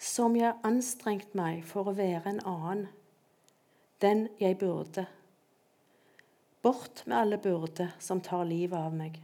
Som 0.00 0.36
jeg 0.36 0.50
har 0.50 0.66
anstrengt 0.66 1.34
meg 1.38 1.64
for 1.64 1.88
å 1.88 1.96
være 1.96 2.34
en 2.34 2.42
annen, 2.44 2.86
den 4.04 4.26
jeg 4.40 4.58
burde. 4.60 5.06
Bort 6.62 7.04
med 7.06 7.16
alle 7.16 7.38
byrder 7.40 7.94
som 8.02 8.20
tar 8.20 8.44
livet 8.44 8.76
av 8.76 8.92
meg. 8.92 9.16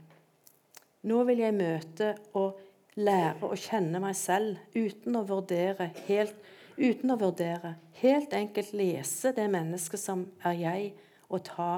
Nå 1.09 1.25
vil 1.29 1.43
jeg 1.43 1.59
møte 1.59 2.15
og 2.39 2.61
lære 2.97 3.49
å 3.49 3.59
kjenne 3.59 4.01
meg 4.01 4.17
selv 4.17 4.61
uten 4.77 5.19
å 5.19 5.27
vurdere 5.29 5.91
helt 6.07 6.39
uten 6.77 7.13
å 7.13 7.19
vurdere. 7.21 7.75
Helt 8.01 8.33
enkelt 8.37 8.73
lese 8.77 9.33
det 9.37 9.49
mennesket 9.51 10.01
som 10.01 10.25
er 10.45 10.59
jeg, 10.61 10.93
og 11.33 11.45
ta, 11.47 11.73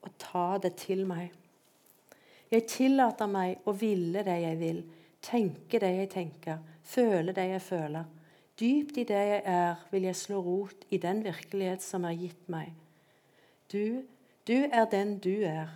og 0.00 0.16
ta 0.20 0.46
det 0.62 0.74
til 0.80 1.04
meg. 1.08 1.30
Jeg 2.50 2.66
tillater 2.70 3.30
meg 3.30 3.62
å 3.68 3.74
ville 3.78 4.24
det 4.26 4.38
jeg 4.42 4.58
vil, 4.60 4.80
tenke 5.22 5.80
det 5.80 5.90
jeg 5.96 6.10
tenker, 6.10 6.58
føle 6.82 7.32
det 7.36 7.46
jeg 7.50 7.62
føler. 7.62 8.04
Dypt 8.60 8.98
i 9.00 9.04
det 9.08 9.20
jeg 9.30 9.42
er, 9.48 9.74
vil 9.90 10.02
jeg 10.08 10.16
slå 10.16 10.40
rot 10.44 10.84
i 10.90 10.98
den 11.00 11.24
virkelighet 11.24 11.82
som 11.82 12.04
er 12.04 12.16
gitt 12.18 12.48
meg. 12.52 12.72
Du, 13.72 14.02
du 14.48 14.56
er 14.66 14.84
den 14.90 15.18
du 15.18 15.42
er. 15.46 15.70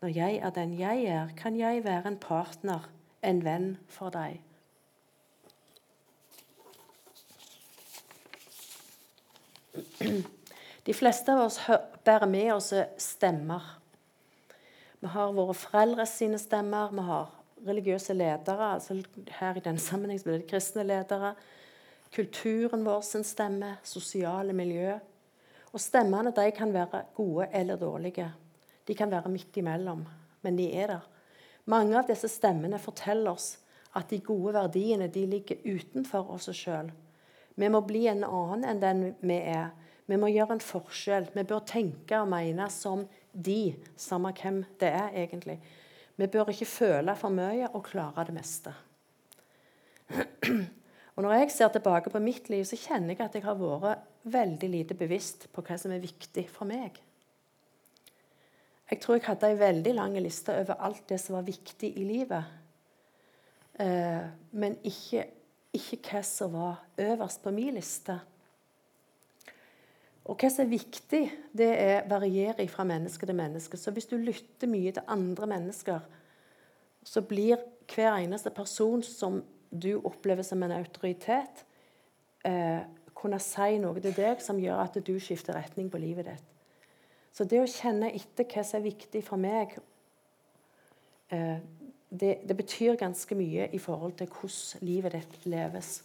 Når 0.00 0.14
jeg 0.14 0.38
er 0.42 0.50
den 0.54 0.76
jeg 0.78 1.04
er, 1.04 1.32
kan 1.36 1.56
jeg 1.58 1.84
være 1.84 2.08
en 2.08 2.18
partner, 2.22 2.88
en 3.22 3.42
venn 3.44 3.72
for 3.90 4.14
deg. 4.14 4.38
De 10.86 10.94
fleste 10.94 11.34
av 11.34 11.44
oss 11.44 11.58
bærer 12.06 12.30
med 12.30 12.52
oss 12.54 12.70
stemmer. 13.02 13.74
Vi 15.02 15.10
har 15.12 15.34
våre 15.34 15.54
foreldre 15.54 16.06
sine 16.08 16.38
stemmer, 16.40 16.94
vi 16.94 17.04
har 17.06 17.37
religiøse 17.66 18.14
ledere, 18.14 18.72
altså 18.74 18.98
her 19.40 19.56
i 19.56 19.62
denne 19.64 19.82
sammenheng 19.82 20.20
blir 20.24 20.40
det 20.40 20.50
kristne 20.50 20.84
ledere, 20.86 21.34
kulturen 22.14 22.84
vår 22.86 23.00
sin 23.04 23.24
stemme, 23.24 23.76
sosiale 23.84 24.52
miljø. 24.56 24.96
Og 25.72 25.80
Stemmene 25.80 26.32
de 26.32 26.50
kan 26.56 26.72
være 26.72 27.02
gode 27.14 27.48
eller 27.52 27.76
dårlige. 27.76 28.30
De 28.88 28.94
kan 28.94 29.10
være 29.10 29.28
midt 29.28 29.56
imellom, 29.60 30.06
men 30.42 30.56
de 30.56 30.70
er 30.72 30.86
der. 30.94 31.08
Mange 31.68 31.98
av 31.98 32.06
disse 32.08 32.30
stemmene 32.32 32.78
forteller 32.80 33.34
oss 33.34 33.58
at 33.96 34.08
de 34.08 34.22
gode 34.24 34.54
verdiene 34.56 35.10
de 35.12 35.26
ligger 35.28 35.60
utenfor 35.66 36.30
oss 36.32 36.48
sjøl. 36.56 36.88
Vi 37.58 37.68
må 37.68 37.82
bli 37.84 38.06
en 38.08 38.24
annen 38.24 38.64
enn 38.64 38.80
den 38.80 39.02
vi 39.20 39.36
er. 39.36 39.72
Vi 40.08 40.16
må 40.16 40.30
gjøre 40.32 40.56
en 40.56 40.64
forskjell. 40.64 41.28
Vi 41.34 41.44
bør 41.44 41.66
tenke 41.68 42.20
og 42.22 42.30
mene 42.30 42.70
som 42.72 43.04
de, 43.32 43.74
samme 43.96 44.32
hvem 44.32 44.62
det 44.80 44.88
er 44.88 45.12
egentlig. 45.24 45.58
Vi 46.18 46.26
bør 46.26 46.50
ikke 46.50 46.66
føle 46.68 47.14
for 47.16 47.34
mye 47.34 47.70
og 47.70 47.84
klare 47.86 48.26
det 48.26 48.34
meste. 48.36 48.74
Og 51.18 51.24
Når 51.24 51.32
jeg 51.34 51.50
ser 51.50 51.70
tilbake 51.74 52.10
på 52.10 52.20
mitt 52.22 52.48
liv, 52.50 52.64
så 52.64 52.78
kjenner 52.78 53.14
jeg 53.14 53.24
at 53.24 53.34
jeg 53.34 53.42
har 53.42 53.58
vært 53.58 54.04
veldig 54.22 54.68
lite 54.70 54.94
bevisst 54.94 55.48
på 55.52 55.64
hva 55.66 55.78
som 55.78 55.94
er 55.94 56.02
viktig 56.02 56.44
for 56.50 56.68
meg. 56.68 56.98
Jeg 58.88 59.00
tror 59.02 59.18
jeg 59.18 59.26
hadde 59.26 59.50
ei 59.50 59.58
veldig 59.58 59.94
lang 59.96 60.14
liste 60.22 60.54
over 60.54 60.78
alt 60.86 61.08
det 61.10 61.18
som 61.20 61.34
var 61.36 61.46
viktig 61.46 61.90
i 61.98 62.06
livet. 62.06 62.54
Eh, 63.82 64.30
men 64.54 64.78
ikke 64.86 65.26
ikke 65.76 65.98
hva 66.10 66.22
som 66.24 66.54
var 66.56 66.84
øverst 66.98 67.42
på 67.44 67.52
min 67.54 67.76
liste. 67.76 68.18
Og 70.28 70.36
hva 70.36 70.50
som 70.52 70.66
er 70.66 70.74
viktig, 70.74 71.22
det 71.56 71.68
er 71.72 72.08
varierer 72.08 72.68
fra 72.68 72.84
menneske 72.84 73.26
til 73.26 73.36
menneske. 73.36 73.78
Så 73.80 73.94
hvis 73.96 74.08
du 74.10 74.18
lytter 74.20 74.68
mye 74.68 74.92
til 74.92 75.08
andre 75.08 75.48
mennesker, 75.48 76.02
så 77.04 77.22
blir 77.24 77.56
hver 77.88 78.18
eneste 78.18 78.52
person 78.52 79.02
som 79.02 79.40
du 79.72 79.94
opplever 80.04 80.44
som 80.44 80.62
en 80.62 80.76
autoritet, 80.76 81.64
eh, 82.44 82.84
kunne 83.14 83.40
si 83.42 83.78
noe 83.80 84.00
til 84.00 84.14
deg 84.14 84.42
som 84.44 84.60
gjør 84.60 84.84
at 84.84 85.00
du 85.04 85.14
skifter 85.20 85.56
retning 85.56 85.88
på 85.90 85.98
livet 85.98 86.28
ditt. 86.28 86.54
Så 87.32 87.44
det 87.44 87.60
å 87.62 87.70
kjenne 87.70 88.12
etter 88.14 88.46
hva 88.48 88.64
som 88.66 88.80
er 88.80 88.88
viktig 88.88 89.22
for 89.24 89.40
meg, 89.40 89.74
eh, 91.30 91.58
det, 92.08 92.38
det, 92.48 92.56
betyr 92.56 92.96
ganske 92.96 93.34
mye 93.36 93.68
i 93.72 93.78
forhold 93.78 94.16
til 94.18 94.30
hvordan 94.32 94.86
livet 94.86 95.12
ditt 95.12 95.46
leves. 95.46 96.02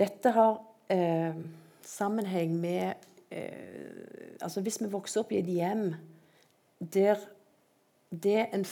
Dette 0.00 0.32
har 0.32 0.54
eh, 0.88 1.36
sammenheng 1.84 2.54
med 2.60 2.94
eh, 3.30 4.36
altså 4.40 4.62
Hvis 4.64 4.80
vi 4.80 4.88
vokser 4.92 5.20
opp 5.20 5.32
i 5.32 5.40
et 5.42 5.50
hjem 5.50 5.90
der 6.80 7.20
det 8.10 8.46
en, 8.54 8.64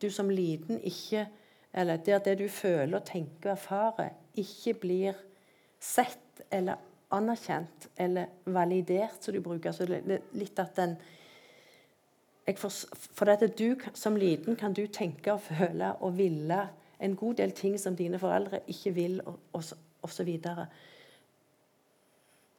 du 0.00 0.06
som 0.10 0.30
liten 0.30 0.78
ikke 0.80 1.26
Eller 1.74 1.96
der 1.96 2.22
det 2.24 2.38
du 2.38 2.48
føler, 2.48 2.98
tenker 3.04 3.50
og 3.50 3.56
erfarer, 3.58 4.14
ikke 4.34 4.74
blir 4.80 5.18
sett 5.80 6.40
eller 6.50 6.80
anerkjent 7.12 7.88
eller 7.96 8.26
validert, 8.44 9.18
som 9.20 9.34
du 9.34 9.40
bruker. 9.40 9.72
Så 9.72 9.84
litt 9.84 10.58
at 10.58 10.76
den 10.76 10.96
for, 12.56 12.70
for 12.94 13.28
dette 13.28 13.50
du, 13.58 13.76
Som 13.94 14.16
liten 14.16 14.56
kan 14.56 14.72
du 14.72 14.86
tenke 14.86 15.34
og 15.34 15.40
føle 15.40 15.92
og 16.00 16.16
ville 16.16 16.68
en 17.00 17.16
god 17.16 17.34
del 17.34 17.52
ting 17.52 17.76
som 17.80 17.96
dine 17.96 18.18
foreldre 18.18 18.62
ikke 18.72 18.94
vil, 18.96 19.20
osv. 20.06 20.30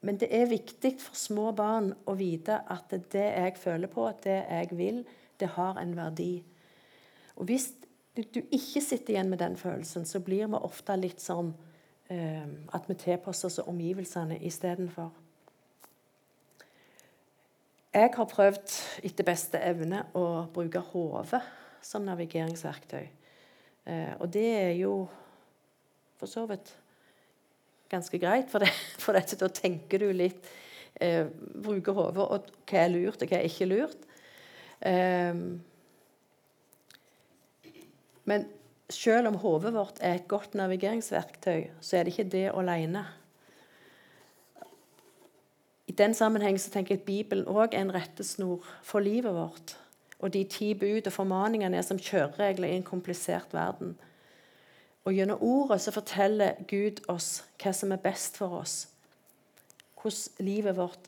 Men 0.06 0.20
det 0.22 0.30
er 0.32 0.52
viktig 0.52 0.94
for 1.02 1.18
små 1.18 1.52
barn 1.58 1.90
å 2.06 2.14
vite 2.20 2.60
at 2.70 2.94
det 3.12 3.26
jeg 3.26 3.58
føler 3.60 3.92
på, 3.92 4.06
det 4.24 4.38
jeg 4.44 4.78
vil, 4.78 5.02
det 5.40 5.56
har 5.58 5.80
en 5.82 5.96
verdi. 5.98 6.44
Og 7.38 7.50
hvis 7.50 7.72
du 8.18 8.40
ikke 8.42 8.82
sitter 8.82 9.16
igjen 9.16 9.30
med 9.30 9.42
den 9.42 9.58
følelsen, 9.58 10.06
så 10.06 10.22
blir 10.26 10.48
vi 10.50 10.62
ofte 10.62 10.96
litt 10.98 11.22
sånn 11.22 11.52
eh, 12.10 12.46
at 12.74 12.90
vi 12.90 12.98
tilpasser 12.98 13.50
oss 13.50 13.60
omgivelsene 13.66 14.40
istedenfor. 14.48 15.12
Jeg 17.98 18.12
har 18.14 18.30
prøvd 18.30 18.74
etter 19.08 19.26
beste 19.26 19.62
evne 19.64 20.04
å 20.18 20.46
bruke 20.54 20.82
hodet 20.92 21.42
som 21.82 22.06
navigeringsverktøy. 22.06 23.06
Eh, 23.88 24.14
og 24.20 24.28
det 24.34 24.50
er 24.54 24.74
jo 24.78 25.08
for 26.18 26.30
så 26.30 26.46
vidt 26.50 26.74
ganske 27.92 28.20
greit, 28.22 28.52
for, 28.52 28.64
det, 28.64 28.72
for 29.04 29.18
dette, 29.18 29.40
da 29.40 29.50
tenker 29.52 30.04
du 30.04 30.12
litt 30.16 30.50
eh, 31.02 31.26
Bruker 31.28 31.98
hodet 31.98 32.26
og 32.26 32.52
hva 32.68 32.84
er 32.84 32.94
lurt, 32.94 33.22
og 33.22 33.32
hva 33.32 33.40
er 33.40 33.50
ikke 33.50 33.70
lurt. 33.70 34.06
Eh, 34.86 35.42
men 38.28 38.48
selv 38.92 39.32
om 39.32 39.40
hodet 39.40 39.74
vårt 39.76 40.02
er 40.04 40.18
et 40.18 40.28
godt 40.28 40.56
navigeringsverktøy, 40.56 41.68
så 41.82 41.98
er 41.98 42.06
det 42.06 42.14
ikke 42.16 42.32
det 42.32 42.46
alene. 42.52 43.06
I 45.88 45.96
den 45.96 46.14
sammenheng 46.16 46.60
tenker 46.60 46.96
jeg 46.96 47.02
at 47.02 47.08
Bibelen 47.08 47.48
òg 47.48 47.72
er 47.72 47.86
en 47.86 47.94
rettesnor 47.96 48.64
for 48.84 49.04
livet 49.04 49.36
vårt. 49.36 49.78
Og 50.20 50.34
de 50.34 50.44
ti 50.50 50.74
bud 50.74 51.08
og 51.08 51.14
formaningene 51.14 51.78
er 51.78 51.86
som 51.86 52.00
kjøreregler 52.00 52.72
i 52.72 52.80
en 52.80 52.86
komplisert 52.86 53.54
verden. 53.54 53.96
Og 55.08 55.16
Gjennom 55.16 55.40
ordet 55.40 55.80
så 55.80 55.94
forteller 55.96 56.58
Gud 56.68 57.00
oss 57.08 57.46
hva 57.62 57.72
som 57.72 57.94
er 57.96 58.02
best 58.04 58.36
for 58.42 58.58
oss. 58.60 58.90
Hvordan 59.96 60.44
livet 60.44 60.76
vårt 60.76 61.08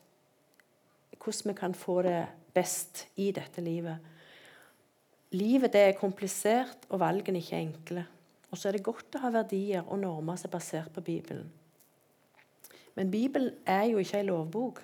Hvordan 1.20 1.52
vi 1.52 1.54
kan 1.58 1.74
få 1.76 1.98
det 2.02 2.22
best 2.54 3.04
i 3.20 3.28
dette 3.36 3.60
livet. 3.60 3.98
Livet 5.36 5.72
det 5.72 5.80
er 5.80 5.98
komplisert, 5.98 6.88
og 6.88 7.02
valgene 7.02 7.38
ikke 7.38 7.60
enkle. 7.60 8.06
Og 8.50 8.58
så 8.58 8.70
er 8.70 8.78
det 8.78 8.86
godt 8.88 9.14
å 9.14 9.22
ha 9.26 9.34
verdier 9.34 9.84
og 9.84 10.00
normer 10.00 10.40
som 10.40 10.48
er 10.48 10.54
basert 10.56 10.90
på 10.96 11.04
Bibelen. 11.04 11.52
Men 12.96 13.12
Bibelen 13.12 13.52
er 13.68 13.84
jo 13.92 14.00
ikke 14.00 14.24
en 14.24 14.30
lovbok, 14.32 14.80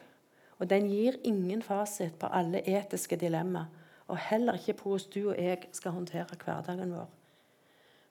og 0.58 0.70
den 0.70 0.90
gir 0.92 1.16
ingen 1.24 1.64
fasit 1.64 2.20
på 2.20 2.28
alle 2.28 2.60
etiske 2.68 3.16
dilemmaer, 3.16 3.72
og 4.06 4.20
heller 4.28 4.60
ikke 4.60 4.76
på 4.76 4.92
hvordan 4.92 5.12
du 5.14 5.22
og 5.30 5.40
jeg 5.40 5.72
skal 5.72 5.96
håndtere 5.96 6.38
hverdagen 6.44 6.94
vår. 6.94 7.15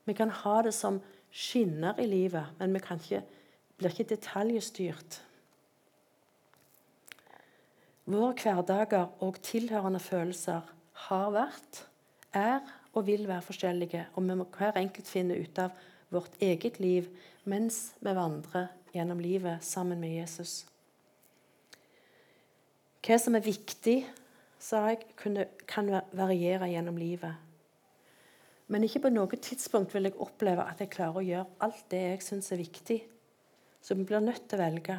Vi 0.06 0.14
kan 0.14 0.30
ha 0.30 0.62
det 0.62 0.74
som 0.74 1.00
skinner 1.34 2.00
i 2.00 2.08
livet, 2.08 2.54
men 2.60 2.74
vi 2.74 2.82
ikke, 2.82 3.22
blir 3.78 3.92
ikke 3.92 4.16
detaljstyrt. 4.16 5.20
Våre 8.06 8.36
hverdager 8.38 9.10
og 9.26 9.40
tilhørende 9.42 10.00
følelser 10.00 10.62
har 11.08 11.32
vært, 11.34 11.82
er 12.36 12.62
og 12.94 13.08
vil 13.08 13.28
være 13.28 13.44
forskjellige, 13.44 14.06
og 14.14 14.24
vi 14.24 14.36
må 14.38 14.46
hver 14.58 14.78
enkelt 14.80 15.10
finne 15.10 15.38
ut 15.42 15.60
av 15.60 15.74
vårt 16.14 16.38
eget 16.44 16.80
liv 16.80 17.10
mens 17.50 17.96
vi 18.00 18.14
vandrer 18.16 18.70
gjennom 18.94 19.20
livet 19.20 19.64
sammen 19.66 20.00
med 20.00 20.16
Jesus. 20.22 20.64
Hva 23.06 23.18
som 23.22 23.36
er 23.38 23.46
viktig, 23.46 24.00
sa 24.60 24.86
jeg, 24.90 25.04
kan 25.70 25.92
variere 26.16 26.72
gjennom 26.72 26.98
livet. 26.98 27.45
Men 28.68 28.86
ikke 28.86 29.04
på 29.04 29.12
noe 29.14 29.38
tidspunkt 29.38 29.94
vil 29.94 30.10
jeg 30.10 30.18
oppleve 30.22 30.64
at 30.66 30.80
jeg 30.82 30.94
klarer 30.94 31.22
å 31.22 31.26
gjøre 31.26 31.66
alt 31.66 31.84
det 31.92 32.02
jeg 32.02 32.24
syns 32.26 32.52
er 32.54 32.62
viktig. 32.64 32.98
Så 33.82 33.98
vi 33.98 34.08
blir 34.08 34.24
nødt 34.24 34.48
til 34.50 34.58
å 34.58 34.64
velge. 34.64 34.96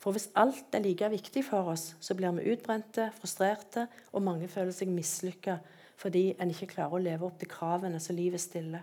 For 0.00 0.16
hvis 0.16 0.30
alt 0.40 0.74
er 0.74 0.82
like 0.82 1.10
viktig 1.12 1.44
for 1.46 1.70
oss, 1.74 1.92
så 2.00 2.16
blir 2.16 2.32
vi 2.38 2.54
utbrente, 2.54 3.10
frustrerte, 3.20 3.84
og 4.10 4.24
mange 4.24 4.48
føler 4.48 4.74
seg 4.74 4.90
mislykka 4.92 5.60
fordi 6.00 6.30
en 6.40 6.48
ikke 6.48 6.70
klarer 6.70 6.96
å 6.96 7.02
leve 7.04 7.26
opp 7.26 7.36
til 7.36 7.50
kravene 7.52 7.98
som 8.00 8.16
livet 8.16 8.40
stiller. 8.40 8.80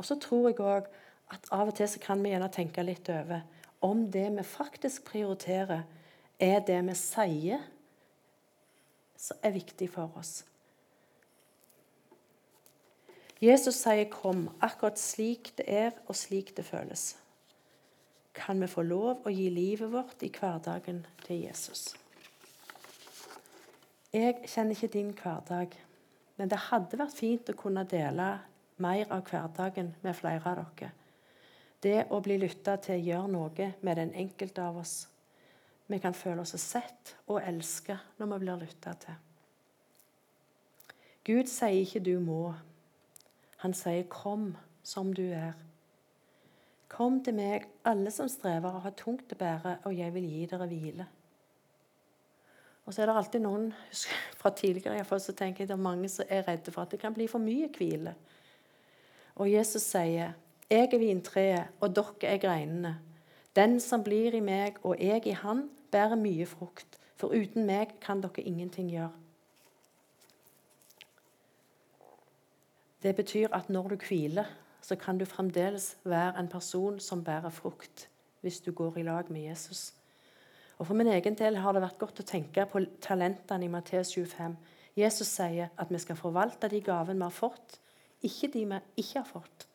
Og 0.00 0.06
så 0.08 0.16
tror 0.16 0.46
jeg 0.48 0.62
òg 0.64 0.86
at 1.34 1.50
av 1.52 1.68
og 1.68 1.76
til 1.76 1.90
så 1.92 2.00
kan 2.00 2.22
vi 2.24 2.32
gjerne 2.32 2.48
tenke 2.54 2.84
litt 2.86 3.10
over 3.12 3.44
om 3.84 4.06
det 4.10 4.24
vi 4.32 4.44
faktisk 4.48 5.04
prioriterer, 5.10 5.84
er 6.40 6.62
det 6.66 6.78
vi 6.86 6.94
sier 6.98 7.60
som 9.18 9.38
er 9.42 9.54
viktig 9.54 9.90
for 9.92 10.16
oss. 10.18 10.40
Jesus 13.40 13.74
sier 13.74 14.04
'kom', 14.04 14.50
akkurat 14.60 14.98
slik 14.98 15.52
det 15.58 15.64
er, 15.66 15.90
og 16.06 16.16
slik 16.16 16.56
det 16.56 16.64
føles. 16.64 17.16
Kan 18.34 18.60
vi 18.60 18.66
få 18.66 18.82
lov 18.82 19.26
å 19.26 19.30
gi 19.30 19.48
livet 19.48 19.92
vårt 19.92 20.22
i 20.22 20.30
hverdagen 20.30 21.06
til 21.26 21.40
Jesus? 21.42 21.94
Jeg 24.12 24.34
kjenner 24.46 24.70
ikke 24.70 24.86
din 24.86 25.12
hverdag, 25.12 25.68
men 26.36 26.48
det 26.48 26.58
hadde 26.58 26.98
vært 26.98 27.16
fint 27.16 27.50
å 27.50 27.56
kunne 27.56 27.84
dele 27.84 28.40
mer 28.76 29.10
av 29.10 29.22
hverdagen 29.22 29.94
med 30.02 30.16
flere 30.16 30.42
av 30.46 30.56
dere. 30.78 30.90
Det 31.82 32.06
å 32.10 32.20
bli 32.20 32.38
lytta 32.38 32.76
til 32.76 33.04
gjør 33.06 33.26
noe 33.30 33.72
med 33.82 33.96
den 33.96 34.14
enkelte 34.14 34.62
av 34.62 34.76
oss. 34.76 35.08
Vi 35.86 35.98
kan 35.98 36.14
føle 36.14 36.40
oss 36.40 36.56
sett 36.60 37.14
og 37.28 37.42
elsket 37.42 38.18
når 38.18 38.32
vi 38.32 38.38
blir 38.38 38.56
lytta 38.56 38.94
til. 38.94 39.14
Gud 41.24 41.46
sier 41.46 41.84
ikke 41.84 42.00
'du 42.00 42.18
må', 42.20 42.54
han 43.58 43.74
sier, 43.74 44.02
'Kom 44.02 44.56
som 44.82 45.12
du 45.12 45.22
er'. 45.22 45.52
Kom 46.88 47.24
til 47.24 47.34
meg, 47.34 47.66
alle 47.84 48.10
som 48.10 48.28
strever 48.28 48.70
og 48.70 48.82
har 48.82 48.90
tungt 48.90 49.32
å 49.32 49.36
bære, 49.36 49.78
og 49.84 49.98
jeg 49.98 50.14
vil 50.14 50.22
gi 50.22 50.46
dere 50.46 50.66
hvile. 50.66 51.06
Og 52.86 52.94
så 52.94 53.02
er 53.02 53.06
det 53.06 53.16
alltid 53.16 53.40
noen 53.40 53.74
fra 54.40 54.50
tidligere 54.50 55.00
i 55.00 55.04
fall, 55.04 55.20
så 55.20 55.32
tenker 55.32 55.64
jeg 55.64 55.68
det 55.68 55.76
er 55.76 55.82
mange 55.82 56.08
som 56.08 56.24
er 56.28 56.46
redde 56.48 56.72
for 56.72 56.82
at 56.82 56.90
det 56.90 57.00
kan 57.00 57.14
bli 57.14 57.26
for 57.26 57.38
mye 57.38 57.68
hvile. 57.68 58.14
Og 59.36 59.52
Jesus 59.52 59.82
sier, 59.82 60.32
'Jeg 60.70 60.94
er 60.94 60.98
vintreet, 60.98 61.68
og 61.80 61.96
dere 61.96 62.34
er 62.34 62.38
greinene.' 62.38 62.98
'Den 63.54 63.80
som 63.80 64.04
blir 64.04 64.34
i 64.34 64.40
meg, 64.40 64.76
og 64.82 65.00
jeg 65.00 65.26
i 65.26 65.30
Han, 65.30 65.70
bærer 65.90 66.16
mye 66.16 66.46
frukt.' 66.46 66.98
'For 67.16 67.28
uten 67.28 67.66
meg 67.66 68.00
kan 68.00 68.20
dere 68.20 68.42
ingenting 68.42 68.90
gjøre.' 68.90 69.27
Det 73.02 73.14
betyr 73.16 73.48
at 73.54 73.68
når 73.70 73.88
du 73.88 73.96
hviler, 74.08 74.44
så 74.82 74.96
kan 74.96 75.18
du 75.18 75.24
fremdeles 75.24 75.96
være 76.04 76.38
en 76.38 76.48
person 76.48 77.00
som 77.00 77.24
bærer 77.24 77.50
frukt, 77.50 78.08
hvis 78.40 78.60
du 78.60 78.72
går 78.72 78.98
i 78.98 79.02
lag 79.02 79.30
med 79.30 79.40
Jesus. 79.40 79.92
Og 80.78 80.86
For 80.86 80.94
min 80.94 81.06
egen 81.06 81.34
del 81.34 81.56
har 81.56 81.72
det 81.72 81.82
vært 81.82 81.98
godt 81.98 82.20
å 82.20 82.26
tenke 82.26 82.66
på 82.66 82.82
talentene 83.02 83.66
i 83.66 83.70
Matteus 83.70 84.14
25. 84.14 84.56
Jesus 84.96 85.30
sier 85.30 85.70
at 85.78 85.90
vi 85.90 85.98
skal 85.98 86.18
forvalte 86.18 86.68
de 86.68 86.80
gavene 86.80 87.18
vi 87.18 87.26
har 87.26 87.34
fått, 87.34 87.78
ikke 88.22 88.50
de 88.54 88.64
vi 88.66 88.78
ikke 88.96 89.22
har 89.22 89.30
fått. 89.30 89.66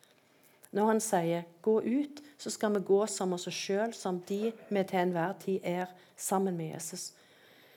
Når 0.72 0.86
han 0.86 1.00
sier 1.00 1.44
'gå 1.62 1.82
ut', 1.82 2.24
så 2.38 2.50
skal 2.50 2.74
vi 2.74 2.80
gå 2.80 3.06
som 3.08 3.34
oss 3.34 3.48
sjøl, 3.48 3.94
som 3.94 4.20
de 4.20 4.54
vi 4.70 4.84
til 4.84 5.00
enhver 5.00 5.34
tid 5.40 5.60
er, 5.64 5.86
sammen 6.18 6.58
med 6.58 6.74
Jesus 6.74 7.14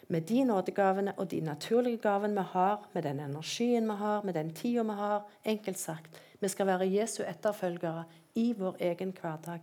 med 0.08 0.20
de 0.28 0.44
nådegavene 0.44 1.12
og 1.16 1.30
de 1.30 1.40
naturlige 1.40 1.96
gavene 1.96 2.34
vi 2.34 2.46
har, 2.52 2.88
med 2.92 3.02
den 3.02 3.20
energien 3.20 3.88
vi 3.88 3.96
har, 3.98 4.22
med 4.22 4.34
den 4.34 4.54
tida 4.54 4.82
vi 4.82 4.98
har. 4.98 5.24
Enkelt 5.44 5.78
sagt, 5.78 6.20
vi 6.40 6.48
skal 6.48 6.66
være 6.66 6.92
Jesu 6.92 7.22
etterfølgere 7.22 8.04
i 8.34 8.52
vår 8.58 8.76
egen 8.80 9.14
hverdag. 9.20 9.60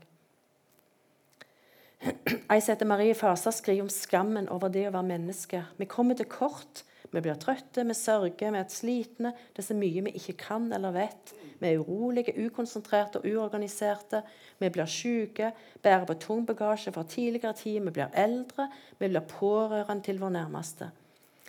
Ei 2.52 2.60
som 2.60 2.74
heter 2.74 2.86
Marie 2.86 3.16
Fasa, 3.16 3.52
skriver 3.52 3.86
om 3.86 3.90
skammen 3.90 4.50
over 4.52 4.68
det 4.68 4.88
å 4.90 4.92
være 4.92 5.08
menneske. 5.08 5.64
Vi 5.78 5.86
kommer 5.88 6.18
til 6.20 6.28
kort. 6.28 6.84
Vi 7.14 7.22
blir 7.22 7.38
trøtte, 7.38 7.84
vi 7.86 7.94
sørger, 7.94 8.52
vi 8.52 8.58
er 8.58 8.70
slitne. 8.74 9.32
Det 9.54 9.62
er 9.62 9.68
så 9.68 9.76
mye 9.78 10.02
vi 10.08 10.16
ikke 10.18 10.34
kan 10.48 10.66
eller 10.74 10.96
vet. 10.96 11.34
Vi 11.60 11.70
er 11.70 11.82
urolige, 11.82 12.34
ukonsentrerte 12.48 13.22
og 13.22 13.28
uorganiserte. 13.30 14.24
Vi 14.60 14.70
blir 14.74 14.90
syke, 14.90 15.52
bærer 15.84 16.08
på 16.10 16.18
tung 16.22 16.48
bagasje 16.48 16.94
fra 16.96 17.04
tidligere 17.04 17.54
tid. 17.54 17.80
Vi 17.86 17.94
blir 17.94 18.10
eldre, 18.18 18.68
vi 18.98 19.12
blir 19.12 19.28
pårørende 19.30 20.04
til 20.04 20.22
vår 20.22 20.34
nærmeste. 20.40 20.90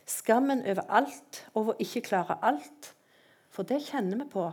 Skammen 0.07 0.61
over 0.69 0.85
alt, 0.93 1.47
over 1.55 1.73
å 1.73 1.81
ikke 1.81 2.05
klare 2.11 2.37
alt. 2.45 2.93
For 3.49 3.65
det 3.65 3.81
kjenner 3.87 4.21
vi 4.21 4.29
på, 4.33 4.51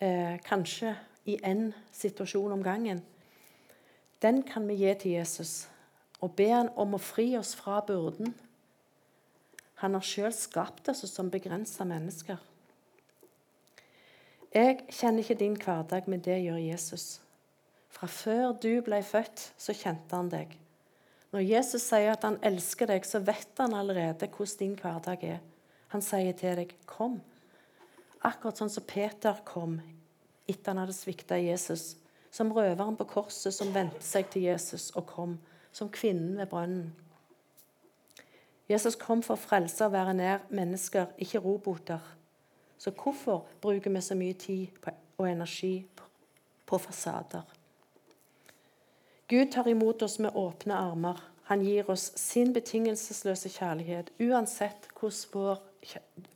eh, 0.00 0.36
kanskje 0.44 0.96
i 1.24 1.38
én 1.44 1.72
situasjon 1.92 2.52
om 2.52 2.62
gangen. 2.62 3.02
Den 4.22 4.42
kan 4.42 4.68
vi 4.68 4.74
gi 4.74 4.94
til 4.94 5.10
Jesus 5.10 5.68
og 6.20 6.34
be 6.36 6.48
han 6.50 6.68
om 6.76 6.94
å 6.94 6.98
fri 6.98 7.36
oss 7.38 7.54
fra 7.54 7.80
byrden. 7.86 8.34
Han 9.82 9.94
har 9.94 10.04
sjøl 10.04 10.32
skapt 10.34 10.88
oss 10.90 11.04
som 11.10 11.30
begrensa 11.30 11.86
mennesker. 11.86 12.38
Jeg 14.54 14.80
kjenner 14.88 15.22
ikke 15.22 15.38
din 15.38 15.58
hverdag, 15.60 16.08
men 16.08 16.22
det 16.24 16.40
gjør 16.42 16.58
Jesus. 16.58 17.20
Fra 17.92 18.08
før 18.08 18.56
du 18.56 18.80
ble 18.84 19.02
født, 19.04 19.52
så 19.60 19.76
kjente 19.76 20.16
han 20.16 20.30
deg. 20.32 20.56
Når 21.32 21.44
Jesus 21.44 21.84
sier 21.84 22.14
at 22.14 22.24
han 22.24 22.38
elsker 22.42 22.88
deg, 22.88 23.04
så 23.04 23.20
vet 23.20 23.60
han 23.60 23.76
allerede 23.76 24.30
hvordan 24.32 24.60
din 24.62 24.76
hverdag 24.80 25.24
er. 25.28 25.42
Han 25.92 26.02
sier 26.04 26.32
til 26.32 26.56
deg, 26.56 26.74
'Kom'. 26.86 27.20
Akkurat 28.24 28.58
sånn 28.58 28.72
som 28.72 28.84
Peter 28.84 29.36
kom 29.44 29.80
etter 30.48 30.72
han 30.72 30.80
hadde 30.82 30.96
svikta 30.96 31.36
Jesus. 31.36 31.96
Som 32.30 32.52
røveren 32.52 32.96
på 32.96 33.06
korset 33.08 33.54
som 33.54 33.72
vendte 33.74 34.04
seg 34.04 34.28
til 34.32 34.48
Jesus 34.48 34.90
og 34.96 35.06
kom. 35.06 35.38
Som 35.72 35.88
kvinnen 35.92 36.36
ved 36.36 36.48
brønnen. 36.50 36.92
Jesus 38.68 38.96
kom 39.00 39.22
for 39.24 39.38
å 39.38 39.40
frelse 39.40 39.86
og 39.86 39.94
være 39.94 40.14
nær 40.14 40.44
mennesker, 40.52 41.06
ikke 41.18 41.40
roboter 41.40 42.14
Så 42.78 42.90
hvorfor 42.90 43.46
bruker 43.60 43.90
vi 43.90 44.00
så 44.00 44.14
mye 44.14 44.32
tid 44.38 44.68
og 45.18 45.30
energi 45.30 45.86
på 46.66 46.78
fasader? 46.78 47.42
Gud 49.28 49.50
tar 49.52 49.68
imot 49.68 50.02
oss 50.02 50.18
med 50.18 50.30
åpne 50.34 50.74
armer. 50.74 51.18
Han 51.50 51.64
gir 51.64 51.90
oss 51.90 52.12
sin 52.16 52.52
betingelsesløse 52.52 53.48
kjærlighet, 53.48 54.12
uansett 54.20 54.88
hvordan 54.94 55.32
vår 55.32 55.58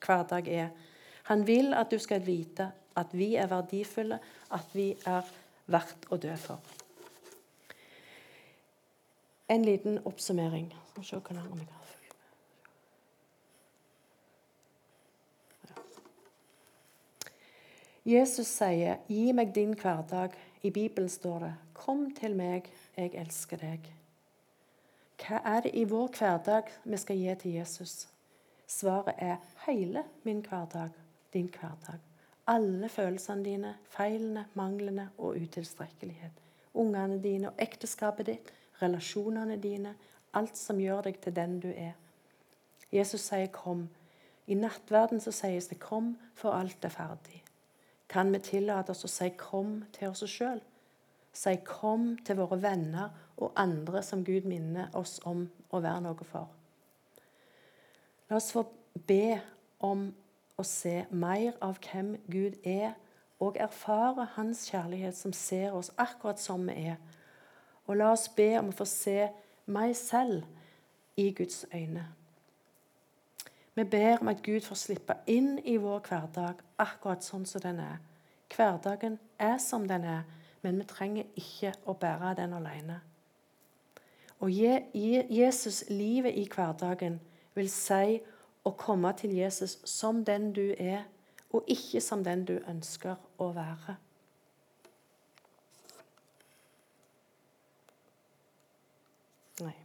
hverdag 0.04 0.48
er. 0.48 0.68
Han 1.30 1.46
vil 1.46 1.74
at 1.74 1.90
du 1.90 1.98
skal 1.98 2.26
vite 2.26 2.72
at 2.96 3.12
vi 3.12 3.34
er 3.36 3.46
verdifulle, 3.46 4.18
at 4.50 4.74
vi 4.74 4.96
er 5.06 5.28
verdt 5.66 6.08
å 6.10 6.16
dø 6.16 6.34
for. 6.36 6.58
En 9.48 9.64
liten 9.64 10.00
oppsummering. 10.04 10.72
Jesus 18.04 18.46
sier, 18.46 18.96
'Gi 19.08 19.32
meg 19.32 19.54
din 19.54 19.74
hverdag'. 19.74 20.34
I 20.62 20.70
Bibelen 20.70 21.08
står 21.08 21.38
det, 21.38 21.54
'Kom 21.74 22.14
til 22.14 22.36
meg, 22.36 22.72
jeg 22.96 23.14
elsker 23.14 23.56
deg'. 23.56 23.92
Hva 25.22 25.38
er 25.44 25.60
det 25.60 25.70
i 25.74 25.84
vår 25.84 26.08
hverdag 26.18 26.62
vi 26.84 26.96
skal 26.96 27.16
gi 27.16 27.34
til 27.34 27.52
Jesus? 27.52 28.08
Svaret 28.66 29.14
er 29.18 29.36
hele 29.66 30.04
min 30.24 30.40
hverdag, 30.40 30.90
din 31.32 31.50
hverdag. 31.60 32.00
Alle 32.46 32.88
følelsene 32.88 33.44
dine, 33.44 33.74
feilene, 33.84 34.46
manglene 34.54 35.10
og 35.18 35.36
utilstrekkelighet. 35.36 36.32
Ungene 36.74 37.22
dine 37.22 37.48
og 37.48 37.54
ekteskapet 37.58 38.26
ditt, 38.26 38.52
relasjonene 38.82 39.56
dine, 39.62 39.94
alt 40.34 40.56
som 40.56 40.80
gjør 40.80 41.02
deg 41.02 41.20
til 41.20 41.36
den 41.36 41.60
du 41.60 41.68
er. 41.68 41.92
Jesus 42.92 43.20
sier 43.20 43.46
'kom'. 43.46 43.88
I 44.46 44.54
nattverden 44.54 45.20
så 45.20 45.30
sies 45.30 45.66
det 45.66 45.78
'kom, 45.78 46.18
for 46.34 46.50
alt 46.50 46.84
er 46.84 46.88
ferdig'. 46.88 47.41
Kan 48.12 48.32
vi 48.32 48.38
tillate 48.44 48.92
oss 48.92 49.04
å 49.04 49.08
si 49.08 49.30
'kom' 49.30 49.84
til 49.92 50.08
oss 50.08 50.24
sjøl? 50.28 50.60
Si 51.32 51.56
'kom' 51.56 52.18
til 52.24 52.36
våre 52.36 52.62
venner 52.62 53.08
og 53.36 53.52
andre 53.56 54.02
som 54.02 54.24
Gud 54.24 54.44
minner 54.44 54.88
oss 54.94 55.20
om 55.24 55.50
å 55.72 55.80
være 55.80 56.00
noe 56.00 56.24
for. 56.24 56.48
La 58.28 58.36
oss 58.36 58.52
få 58.52 58.66
be 59.06 59.40
om 59.80 60.14
å 60.58 60.62
se 60.62 61.06
mer 61.10 61.52
av 61.62 61.78
hvem 61.78 62.16
Gud 62.30 62.52
er, 62.64 62.92
og 63.40 63.56
erfare 63.56 64.28
Hans 64.36 64.70
kjærlighet 64.70 65.16
som 65.16 65.32
ser 65.32 65.72
oss 65.72 65.90
akkurat 65.98 66.38
som 66.38 66.66
vi 66.66 66.72
er. 66.72 66.96
Og 67.86 67.96
la 67.96 68.12
oss 68.12 68.28
be 68.28 68.58
om 68.58 68.68
å 68.68 68.76
få 68.76 68.84
se 68.84 69.28
meg 69.66 69.96
selv 69.96 70.44
i 71.16 71.30
Guds 71.30 71.66
øyne. 71.74 72.06
Vi 73.74 73.84
ber 73.84 74.18
om 74.20 74.28
at 74.28 74.42
Gud 74.42 74.60
får 74.60 74.76
slippe 74.76 75.14
inn 75.26 75.56
i 75.64 75.78
vår 75.80 76.02
hverdag 76.08 76.60
akkurat 76.82 77.24
sånn 77.24 77.46
som 77.48 77.62
den 77.64 77.80
er. 77.80 78.02
Hverdagen 78.52 79.16
er 79.40 79.56
som 79.58 79.86
den 79.88 80.04
er, 80.04 80.26
men 80.62 80.78
vi 80.78 80.84
trenger 80.88 81.24
ikke 81.40 81.72
å 81.88 81.94
bære 81.96 82.34
den 82.42 82.52
alene. 82.58 83.00
Å 84.42 84.48
gi 84.50 85.22
Jesus 85.30 85.84
livet 85.88 86.36
i 86.36 86.44
hverdagen 86.50 87.20
vil 87.54 87.70
si 87.72 88.18
å 88.66 88.72
komme 88.78 89.12
til 89.16 89.32
Jesus 89.38 89.78
som 89.88 90.24
den 90.24 90.52
du 90.52 90.74
er, 90.78 91.06
og 91.52 91.64
ikke 91.70 92.00
som 92.00 92.24
den 92.24 92.44
du 92.48 92.58
ønsker 92.68 93.16
å 93.40 93.52
være. 93.56 93.96
Nei. 99.62 99.76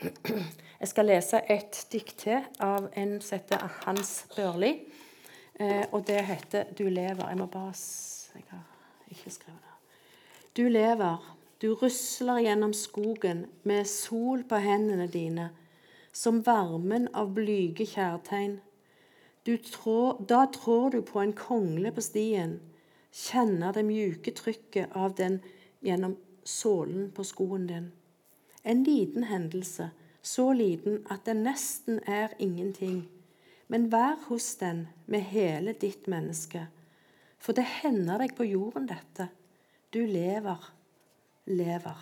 Jeg 0.80 0.88
skal 0.88 1.10
lese 1.10 1.42
et 1.52 1.76
dikt 1.92 2.14
til 2.22 2.44
av 2.64 2.86
en 2.96 3.18
som 3.20 3.36
heter 3.36 3.66
Hans 3.84 4.24
Børli. 4.32 4.70
Eh, 5.60 5.84
og 5.92 6.06
det 6.06 6.24
heter 6.24 6.64
'Du 6.72 6.88
lever'. 6.88 7.28
Jeg 7.28 7.38
må 7.38 7.46
bare 7.46 7.74
Jeg 8.34 8.44
har 8.48 8.64
ikke 9.10 9.30
skrevet 9.30 9.60
det. 9.60 9.70
Du 10.56 10.68
lever, 10.68 11.36
du 11.62 11.74
rusler 11.74 12.38
gjennom 12.38 12.72
skogen 12.72 13.46
med 13.62 13.84
sol 13.84 14.44
på 14.44 14.56
hendene 14.56 15.06
dine, 15.06 15.50
som 16.12 16.46
varmen 16.46 17.08
av 17.14 17.34
blyge 17.34 17.86
kjærtegn. 17.86 18.60
Trår, 19.44 20.24
da 20.28 20.46
trår 20.52 20.90
du 20.90 21.02
på 21.02 21.20
en 21.20 21.32
kongle 21.32 21.92
på 21.92 22.00
stien, 22.00 22.60
kjenner 23.12 23.72
det 23.72 23.84
mjuke 23.84 24.30
trykket 24.30 24.88
av 24.94 25.14
den 25.14 25.40
gjennom 25.82 26.16
sålen 26.44 27.10
på 27.10 27.24
skoen 27.24 27.66
din. 27.66 27.92
En 28.64 28.84
liten 28.84 29.24
hendelse, 29.24 29.90
så 30.22 30.52
liten 30.52 31.00
at 31.10 31.24
den 31.26 31.42
nesten 31.46 32.00
er 32.06 32.34
ingenting. 32.38 33.08
Men 33.68 33.88
vær 33.92 34.18
hos 34.26 34.54
den 34.60 34.88
med 35.06 35.20
hele 35.30 35.72
ditt 35.72 36.08
menneske. 36.10 36.66
For 37.38 37.56
det 37.56 37.64
hender 37.80 38.20
deg 38.20 38.34
på 38.36 38.44
jorden, 38.44 38.88
dette. 38.90 39.30
Du 39.94 40.02
lever, 40.04 40.72
lever. 41.46 42.00